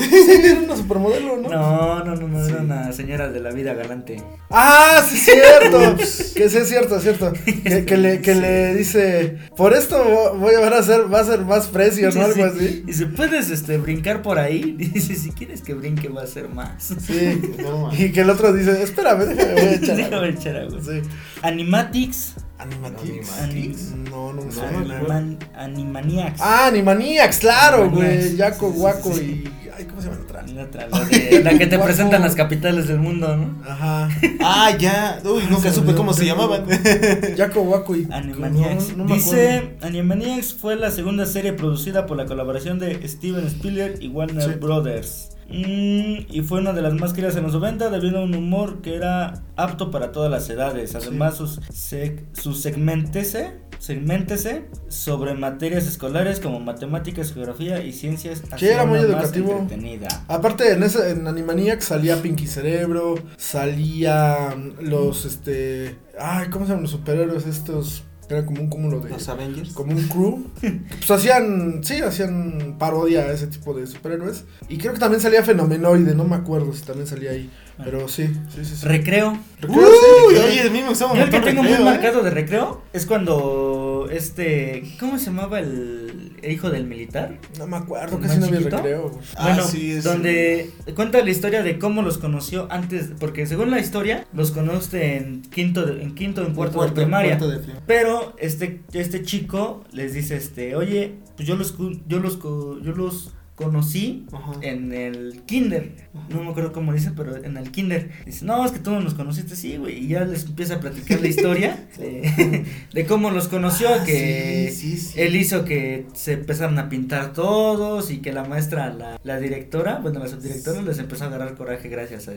Sí, 0.00 0.40
era 0.44 0.60
una 0.60 0.76
supermodelo, 0.76 1.36
¿no? 1.38 1.48
No, 1.48 2.04
no, 2.04 2.14
no, 2.16 2.28
no, 2.28 2.46
era 2.46 2.58
una 2.62 2.92
señora 2.92 3.28
de 3.30 3.40
la 3.40 3.50
vida 3.50 3.74
galante. 3.74 4.22
Ah, 4.50 5.02
sí, 5.08 5.16
cierto. 5.16 5.96
que 6.34 6.48
sí, 6.48 6.56
es 6.58 6.68
cierto, 6.68 6.96
es 6.96 7.02
cierto. 7.02 7.32
Que, 7.64 7.84
que 7.84 7.96
le, 7.96 8.20
que 8.20 8.34
le 8.34 8.74
dice, 8.74 9.38
por 9.56 9.72
esto 9.74 9.96
vo- 10.04 10.38
voy 10.38 10.54
a, 10.54 10.68
a 10.68 10.82
ser, 10.82 11.12
va 11.12 11.20
a 11.20 11.24
ser 11.24 11.40
más 11.40 11.66
precio, 11.68 12.10
¿no? 12.12 12.22
Algo 12.22 12.34
sí. 12.34 12.42
así. 12.42 12.82
Dice, 12.86 13.06
¿puedes 13.06 13.50
este, 13.50 13.78
brincar 13.78 14.22
por 14.22 14.38
ahí? 14.38 14.74
Dice, 14.78 15.14
si 15.14 15.30
quieres 15.30 15.62
que 15.62 15.74
brinque 15.74 16.08
va 16.08 16.22
a 16.22 16.26
ser 16.26 16.48
más. 16.48 16.92
Sí. 17.06 17.40
No. 17.58 17.90
Y 17.96 18.12
que 18.12 18.20
el 18.20 18.30
otro 18.30 18.52
dice, 18.52 18.82
espérame, 18.82 19.20
déjame, 19.26 19.52
voy 19.54 19.62
a 19.62 19.72
echar. 19.74 19.96
Déjame 19.96 20.16
algo". 20.26 20.38
echar 20.38 20.56
agua. 20.56 20.78
Sí. 20.90 21.08
Animatics. 21.42 22.34
Animatix. 22.58 23.38
Animatix. 23.40 23.90
No, 24.10 24.32
no 24.34 24.42
me 24.42 24.54
No. 24.54 25.08
Animan- 25.08 25.38
Animaniacs. 25.56 26.40
Ah, 26.42 26.66
Animaniacs, 26.66 27.38
claro, 27.38 27.90
güey. 27.90 28.36
Yaco, 28.36 28.66
Sí, 28.68 28.72
sí, 28.74 28.78
Guaco 28.80 29.14
sí, 29.14 29.44
y. 29.46 29.70
Ay, 29.76 29.84
¿cómo 29.86 30.02
se 30.02 30.08
llama 30.08 30.18
la 30.18 30.24
otra? 30.24 30.46
La, 30.52 30.62
otra, 30.64 30.88
la 30.88 31.04
de- 31.06 31.42
la 31.42 31.56
que 31.58 31.66
te 31.66 31.78
presentan 31.78 32.20
las 32.20 32.34
capitales 32.34 32.86
del 32.86 32.98
mundo, 32.98 33.34
¿no? 33.34 33.62
Ajá. 33.66 34.10
Ah, 34.40 34.76
ya. 34.78 35.20
Uy, 35.24 35.44
nunca 35.48 35.70
se 35.70 35.74
supe 35.76 35.94
cómo 35.94 36.12
se 36.12 36.26
llamaban. 36.26 36.66
Yaco, 37.36 37.62
Guaco 37.62 37.96
y. 37.96 38.06
Animaniacs. 38.12 38.90
No, 38.90 38.96
no 38.98 39.04
me 39.06 39.14
Dice, 39.14 39.76
Animaniacs 39.80 40.52
fue 40.52 40.76
la 40.76 40.90
segunda 40.90 41.24
serie 41.24 41.54
producida 41.54 42.04
por 42.04 42.18
la 42.18 42.26
colaboración 42.26 42.78
de 42.78 43.08
Steven 43.08 43.46
Spielberg 43.46 44.02
y 44.02 44.08
Warner 44.08 44.42
Sí. 44.52 44.58
Brothers. 44.60 45.30
Mm, 45.50 46.26
y 46.30 46.42
fue 46.42 46.60
una 46.60 46.72
de 46.72 46.82
las 46.82 46.94
más 46.94 47.12
queridas 47.12 47.36
en 47.36 47.42
los 47.42 47.52
90 47.54 47.90
debido 47.90 48.18
a 48.18 48.22
un 48.24 48.34
humor 48.34 48.82
que 48.82 48.94
era 48.94 49.42
apto 49.56 49.90
para 49.90 50.12
todas 50.12 50.30
las 50.30 50.48
edades. 50.48 50.94
Además, 50.94 51.36
sus, 51.36 51.60
seg- 51.70 52.24
sus 52.32 52.60
segmentese, 52.62 53.52
segmentese 53.78 54.66
sobre 54.88 55.34
materias 55.34 55.86
escolares 55.86 56.38
como 56.40 56.60
matemáticas, 56.60 57.32
geografía 57.32 57.82
y 57.82 57.92
ciencias. 57.92 58.42
Sí, 58.56 58.66
era 58.68 58.84
muy 58.86 58.98
educativo. 59.00 59.52
entretenida. 59.60 60.08
Aparte, 60.28 60.72
en, 60.72 60.82
ese, 60.82 61.10
en 61.10 61.26
Animaniacs 61.26 61.84
salía 61.86 62.22
Pinky 62.22 62.46
Cerebro, 62.46 63.16
salía 63.36 64.54
los, 64.80 65.24
este, 65.24 65.96
ay, 66.18 66.48
¿cómo 66.50 66.64
se 66.64 66.70
llaman 66.70 66.82
los 66.82 66.92
superhéroes 66.92 67.46
estos? 67.46 68.04
Eran 68.30 68.46
como 68.46 68.60
un 68.62 68.68
cúmulo 68.68 69.00
de, 69.00 69.10
Los 69.10 69.28
Avengers. 69.28 69.72
como 69.72 69.92
un 69.92 70.06
crew. 70.06 70.44
Pues 70.90 71.10
hacían, 71.10 71.82
sí, 71.82 72.00
hacían 72.00 72.76
parodia 72.78 73.22
a 73.22 73.32
ese 73.32 73.48
tipo 73.48 73.74
de 73.74 73.86
superhéroes. 73.88 74.44
Y 74.68 74.78
creo 74.78 74.92
que 74.92 75.00
también 75.00 75.20
salía 75.20 75.42
Fenomenoide, 75.42 76.14
no 76.14 76.24
me 76.24 76.36
acuerdo 76.36 76.72
si 76.72 76.82
también 76.84 77.08
salía 77.08 77.32
ahí. 77.32 77.50
Pero 77.84 78.08
sí, 78.08 78.26
sí, 78.54 78.64
sí. 78.64 78.76
sí. 78.76 78.86
Recreo. 78.86 79.38
Recreo, 79.60 79.78
Uy, 79.80 80.34
sí, 80.34 80.40
oye, 80.40 80.60
a 80.62 80.70
mí 80.70 80.80
me 80.82 80.88
gustaba 80.88 81.14
Yo 81.14 81.22
el 81.24 81.30
que 81.30 81.40
tengo 81.40 81.62
muy 81.62 81.72
¿eh? 81.72 81.78
marcado 81.80 82.22
de 82.22 82.30
recreo 82.30 82.82
es 82.92 83.06
cuando 83.06 84.08
este. 84.10 84.82
¿Cómo 84.98 85.18
se 85.18 85.26
llamaba 85.26 85.58
el 85.60 86.32
hijo 86.48 86.70
del 86.70 86.86
militar? 86.86 87.38
No 87.58 87.66
me 87.66 87.76
acuerdo, 87.76 88.16
¿El 88.16 88.22
casi 88.22 88.38
no 88.38 88.46
chiquito? 88.48 88.76
recreo. 88.76 89.18
Ah, 89.36 89.48
bueno, 89.48 89.62
sí, 89.64 89.92
es- 89.92 90.04
donde 90.04 90.70
cuenta 90.94 91.22
la 91.22 91.30
historia 91.30 91.62
de 91.62 91.78
cómo 91.78 92.02
los 92.02 92.18
conoció 92.18 92.66
antes, 92.70 93.10
porque 93.18 93.46
según 93.46 93.70
la 93.70 93.78
historia 93.80 94.26
los 94.32 94.50
conoce 94.52 95.16
en 95.16 95.42
quinto, 95.42 95.84
de- 95.84 96.02
en 96.02 96.14
quinto, 96.14 96.42
en 96.46 96.54
cuarto, 96.54 96.82
de 96.82 96.90
primaria. 96.92 97.38
cuarto 97.38 97.50
de 97.50 97.58
primaria. 97.58 97.82
Pero 97.86 98.34
este, 98.38 98.80
este 98.92 99.22
chico 99.22 99.84
les 99.92 100.14
dice, 100.14 100.36
este, 100.36 100.76
oye, 100.76 101.14
pues 101.36 101.46
yo 101.46 101.56
los, 101.56 101.74
yo 102.06 102.18
los, 102.20 102.38
yo 102.82 102.92
los 102.92 103.34
conocí 103.64 104.26
Ajá. 104.32 104.52
en 104.62 104.92
el 104.92 105.42
kinder. 105.46 105.92
No 106.28 106.42
me 106.42 106.50
acuerdo 106.50 106.72
cómo 106.72 106.92
dice, 106.92 107.12
pero 107.16 107.36
en 107.36 107.56
el 107.56 107.70
kinder. 107.70 108.10
Dice, 108.24 108.44
no, 108.44 108.64
es 108.64 108.72
que 108.72 108.78
tú 108.78 108.90
no 108.90 109.00
los 109.00 109.14
conociste, 109.14 109.54
sí, 109.56 109.76
güey. 109.76 110.04
Y 110.04 110.08
ya 110.08 110.24
les 110.24 110.44
empieza 110.46 110.76
a 110.76 110.80
platicar 110.80 111.20
la 111.20 111.28
historia 111.28 111.88
de, 111.98 112.64
de 112.92 113.06
cómo 113.06 113.30
los 113.30 113.48
conoció, 113.48 113.88
Ah, 113.90 114.04
que 114.04 114.72
sí, 114.74 114.96
sí, 114.96 114.98
sí. 114.98 115.20
él 115.20 115.36
hizo 115.36 115.64
que 115.64 116.06
se 116.14 116.32
empezaran 116.34 116.78
a 116.78 116.88
pintar 116.88 117.32
todos 117.32 118.10
y 118.10 118.18
que 118.18 118.32
la 118.32 118.44
maestra, 118.44 118.92
la, 118.94 119.20
la 119.22 119.38
directora, 119.38 119.98
bueno, 120.02 120.20
la 120.20 120.28
subdirectora 120.28 120.82
les 120.82 120.98
empezó 120.98 121.24
a 121.24 121.26
agarrar 121.28 121.54
coraje 121.56 121.88
gracias 121.88 122.28
a, 122.28 122.32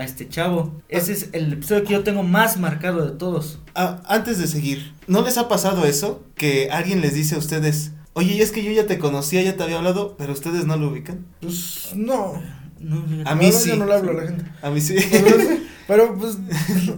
a 0.00 0.04
este 0.04 0.28
chavo. 0.28 0.80
Ese 0.88 1.12
es 1.12 1.28
el 1.32 1.52
episodio 1.52 1.84
que 1.84 1.92
yo 1.92 2.02
tengo 2.02 2.22
más 2.22 2.58
marcado 2.58 3.04
de 3.04 3.16
todos. 3.16 3.60
Ah, 3.74 4.02
antes 4.06 4.38
de 4.38 4.46
seguir, 4.46 4.92
¿no 5.06 5.22
les 5.22 5.38
ha 5.38 5.48
pasado 5.48 5.84
eso? 5.86 6.24
Que 6.34 6.68
alguien 6.70 7.00
les 7.00 7.14
dice 7.14 7.34
a 7.34 7.38
ustedes, 7.38 7.92
oye, 8.14 8.42
es 8.42 8.50
que 8.50 8.64
yo 8.64 8.72
ya 8.72 8.86
te 8.86 8.98
conocía, 8.98 9.42
ya 9.42 9.56
te 9.56 9.62
había 9.62 9.76
hablado, 9.76 10.16
pero 10.16 10.32
ustedes 10.32 10.64
no 10.66 10.76
lo 10.76 10.88
ubican. 10.88 11.26
Pues 11.40 11.90
no. 11.94 12.42
A 13.24 13.34
mí 13.34 13.52
sí. 13.52 13.68
Yo 13.70 13.76
no 13.76 13.86
le 13.86 13.94
hablo 13.94 14.10
a 14.10 14.14
la 14.14 14.22
gente. 14.28 14.44
A 14.62 14.70
mí 14.70 14.80
sí. 14.80 14.96
Pero 15.86 16.16
pues, 16.18 16.36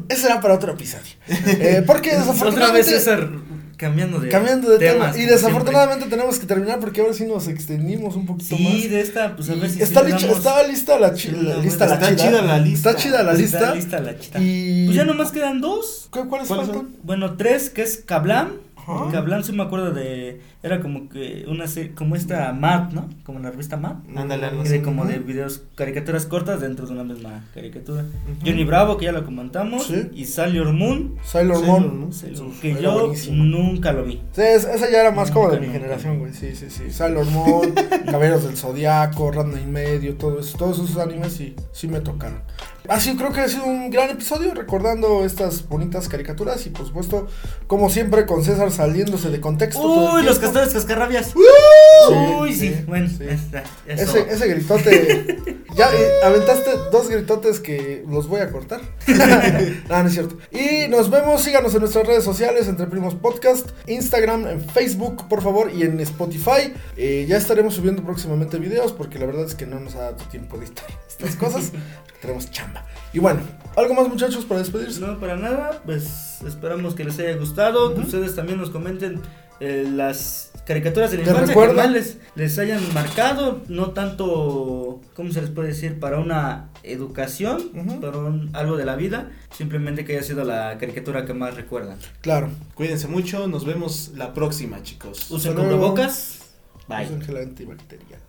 eso 0.09 0.23
será 0.23 0.41
para 0.41 0.55
otro 0.55 0.73
episodio. 0.73 1.03
Eh, 1.29 1.83
porque 1.85 2.11
Otra 2.11 2.19
vez 2.21 2.27
desafortunadamente. 2.29 2.91
César 2.91 3.31
cambiando 3.77 4.21
de 4.21 4.29
Cambiando 4.29 4.71
de 4.71 4.79
temas, 4.79 5.13
tema. 5.13 5.25
Y 5.25 5.29
desafortunadamente 5.29 6.07
tenemos 6.07 6.39
que 6.39 6.47
terminar 6.47 6.79
porque 6.79 7.01
ahora 7.01 7.13
sí 7.13 7.25
nos 7.27 7.49
extendimos 7.49 8.15
un 8.15 8.27
poquito 8.27 8.57
más. 8.59 8.73
Sí, 8.75 8.87
de 8.89 9.01
esta, 9.01 9.35
pues 9.35 9.51
a 9.51 9.55
ver 9.57 9.69
si 9.71 9.83
está, 9.83 10.03
licha- 10.05 10.21
damos- 10.29 10.37
está 10.39 10.63
lista 10.69 10.99
la, 11.01 11.15
chi- 11.15 11.31
la 11.33 11.43
la 11.55 11.59
lista. 11.59 11.87
la 11.87 11.95
Está 11.95 12.17
chida 12.17 12.43
la 12.43 12.59
lista. 12.59 12.91
Está 12.91 13.03
chida 13.03 13.23
la 13.25 13.33
lista. 13.35 13.59
Está 13.59 13.75
lista 13.75 14.01
la 14.01 14.19
chita. 14.19 14.39
Y. 14.41 14.85
Pues 14.87 14.97
ya 14.97 15.05
nomás 15.05 15.33
quedan 15.33 15.61
dos. 15.61 16.07
¿Cu- 16.11 16.29
¿Cuáles 16.29 16.47
¿Cuáles 16.49 16.67
faltan? 16.69 16.89
Bueno, 17.03 17.37
tres, 17.37 17.71
que 17.71 17.83
es 17.83 17.99
Kablam. 18.07 18.53
Ajá. 18.87 19.11
Kablam 19.11 19.43
sí 19.43 19.53
me 19.53 19.63
acuerdo 19.63 19.91
de. 19.93 20.41
Era 20.63 20.81
como 20.81 21.09
que 21.09 21.45
una 21.49 21.67
serie, 21.67 21.93
como 21.95 22.17
esta 22.17 22.53
Mad, 22.53 22.91
¿no? 22.93 23.09
Como 23.25 23.39
la 23.41 23.51
revista 23.51 23.77
Mad. 23.77 23.97
Ándale, 24.15 24.47
algo 24.47 24.63
Y 24.63 24.67
así. 24.67 24.73
de 24.79 24.83
como 24.83 25.05
de 25.07 25.19
videos, 25.19 25.63
caricaturas 25.75 26.27
cortas 26.27 26.61
dentro 26.61 26.87
de 26.87 26.93
una 26.93 27.05
misma 27.05 27.45
caricatura. 27.55 28.05
Johnny 28.45 28.65
Bravo, 28.65 28.97
que 28.97 29.07
ya 29.07 29.13
lo 29.13 29.25
comentamos. 29.25 29.87
Sí. 29.87 30.09
Y 30.15 30.25
Sailor 30.27 30.73
Moon. 30.73 31.17
Sailor 31.25 31.59
Sailor 31.59 31.81
Moon. 31.93 32.13
Sailor- 32.13 32.47
Uf, 32.49 32.61
que 32.61 32.75
yo 32.81 33.01
buenísimo. 33.01 33.45
nunca 33.45 33.93
lo 33.93 34.05
vi. 34.05 34.21
Sí, 34.33 34.43
es- 34.43 34.65
esa 34.65 34.91
ya 34.91 35.01
era 35.01 35.11
más 35.11 35.31
como 35.31 35.51
de 35.51 35.61
mi 35.61 35.67
nunca. 35.67 35.79
generación, 35.81 36.19
güey. 36.19 36.33
Sí, 36.33 36.55
sí, 36.55 36.71
sí. 36.71 36.91
Sailor 36.91 37.27
Moon, 37.27 37.73
Caballeros 38.07 38.45
del 38.45 38.57
Zodiaco, 38.57 39.31
Randa 39.33 39.61
y 39.61 39.67
Medio, 39.67 40.17
todo 40.17 40.41
eso. 40.41 40.57
Todos 40.59 40.79
esos 40.79 40.97
animes 40.99 41.33
sí, 41.33 41.55
sí 41.73 41.89
me 41.89 42.01
tocaron. 42.01 42.41
Así 42.89 43.17
creo 43.17 43.33
que 43.33 43.41
ha 43.41 43.49
sido 43.49 43.65
un 43.65 43.91
gran 43.91 44.11
episodio 44.11 44.55
recordando 44.55 45.25
estas 45.25 45.69
bonitas 45.69 46.09
caricaturas 46.09 46.67
y 46.67 46.71
por 46.71 46.87
supuesto, 46.87 47.27
como 47.67 47.91
siempre, 47.91 48.27
con 48.27 48.45
César 48.45 48.71
saliéndose 48.71 49.31
de 49.31 49.41
contexto. 49.41 49.83
Uy, 49.83 50.23
los 50.23 50.39
castores 50.39 50.73
cascarrabias. 50.73 51.27
Sí, 51.27 52.15
Uy, 52.41 52.53
sí. 52.55 52.75
sí, 52.75 52.85
bueno, 52.87 53.09
sí. 53.09 53.25
eso. 53.29 54.19
Ese, 54.19 54.33
ese 54.33 54.49
gritote. 54.49 55.39
ya 55.77 55.91
eh, 55.93 56.11
aventaste 56.25 56.71
dos 56.91 57.09
gritotes 57.09 57.61
que 57.61 58.05
los 58.09 58.29
voy 58.29 58.41
a 58.41 58.51
cortar. 58.51 58.81
no, 59.09 60.03
no 60.03 60.09
es 60.09 60.13
cierto. 60.13 60.39
Y 60.51 60.89
nos 60.89 61.11
vemos. 61.11 61.43
Síganos 61.43 61.75
en 61.75 61.81
nuestras 61.81 62.07
redes 62.07 62.25
sociales, 62.25 62.67
Entre 62.69 62.87
Primos 62.87 63.15
Podcast, 63.15 63.71
Instagram, 63.87 64.47
en 64.47 64.61
Facebook, 64.61 65.29
por 65.29 65.43
favor, 65.43 65.71
y 65.73 65.83
en 65.83 66.01
Spotify. 66.01 66.73
Eh, 66.97 67.27
ya 67.29 67.37
estaremos 67.37 67.75
subiendo 67.75 68.03
próximamente 68.03 68.59
videos 68.59 68.93
porque 68.93 69.19
la 69.19 69.27
verdad 69.27 69.45
es 69.45 69.55
que 69.55 69.67
no 69.67 69.81
nos 69.81 69.95
ha 69.95 70.11
dado 70.11 70.25
tiempo 70.29 70.57
de 70.59 70.67
editar 70.67 70.87
estas 71.09 71.37
cosas. 71.37 71.73
tenemos 72.21 72.51
chamba. 72.51 72.76
Y 73.13 73.19
bueno, 73.19 73.41
¿algo 73.77 73.95
más, 73.95 74.09
muchachos, 74.09 74.45
para 74.45 74.61
despedirse? 74.61 75.01
No, 75.01 75.19
para 75.19 75.37
nada, 75.37 75.83
pues 75.85 76.39
esperamos 76.47 76.95
que 76.95 77.05
les 77.05 77.19
haya 77.19 77.37
gustado, 77.37 77.95
que 77.95 78.01
ustedes 78.01 78.35
también 78.35 78.59
nos 78.59 78.71
comenten 78.71 79.21
eh, 79.61 79.89
las 79.91 80.53
caricaturas 80.67 81.11
de 81.13 81.19
la 81.19 81.25
¿Te 81.25 81.31
infancia 81.31 81.55
que 81.69 81.73
más 81.73 81.91
les, 81.91 82.19
les 82.35 82.59
hayan 82.59 82.83
marcado, 82.93 83.63
no 83.69 83.93
tanto, 83.93 85.01
¿cómo 85.15 85.31
se 85.33 85.41
les 85.41 85.51
puede 85.51 85.69
decir? 85.69 85.99
Para 86.01 86.19
una 86.19 86.69
educación, 86.83 87.71
Ujú. 87.75 88.01
para 88.01 88.19
un- 88.19 88.51
algo 88.53 88.77
de 88.77 88.85
la 88.85 88.97
vida, 88.97 89.31
simplemente 89.57 90.05
que 90.05 90.13
haya 90.17 90.23
sido 90.23 90.45
la 90.45 90.77
caricatura 90.79 91.25
que 91.25 91.33
más 91.35 91.55
recuerdan. 91.55 91.97
Claro. 92.21 92.51
Cuídense 92.75 93.07
mucho, 93.09 93.47
nos 93.49 93.65
vemos 93.65 94.13
la 94.17 94.35
próxima, 94.35 94.83
chicos. 94.83 95.31
Usen 95.31 95.55
luego. 95.55 95.71
cubrebocas. 95.71 96.41
Bye. 96.89 97.07
Usen 97.07 97.23
gel 97.23 97.37
antibacterial. 97.39 98.21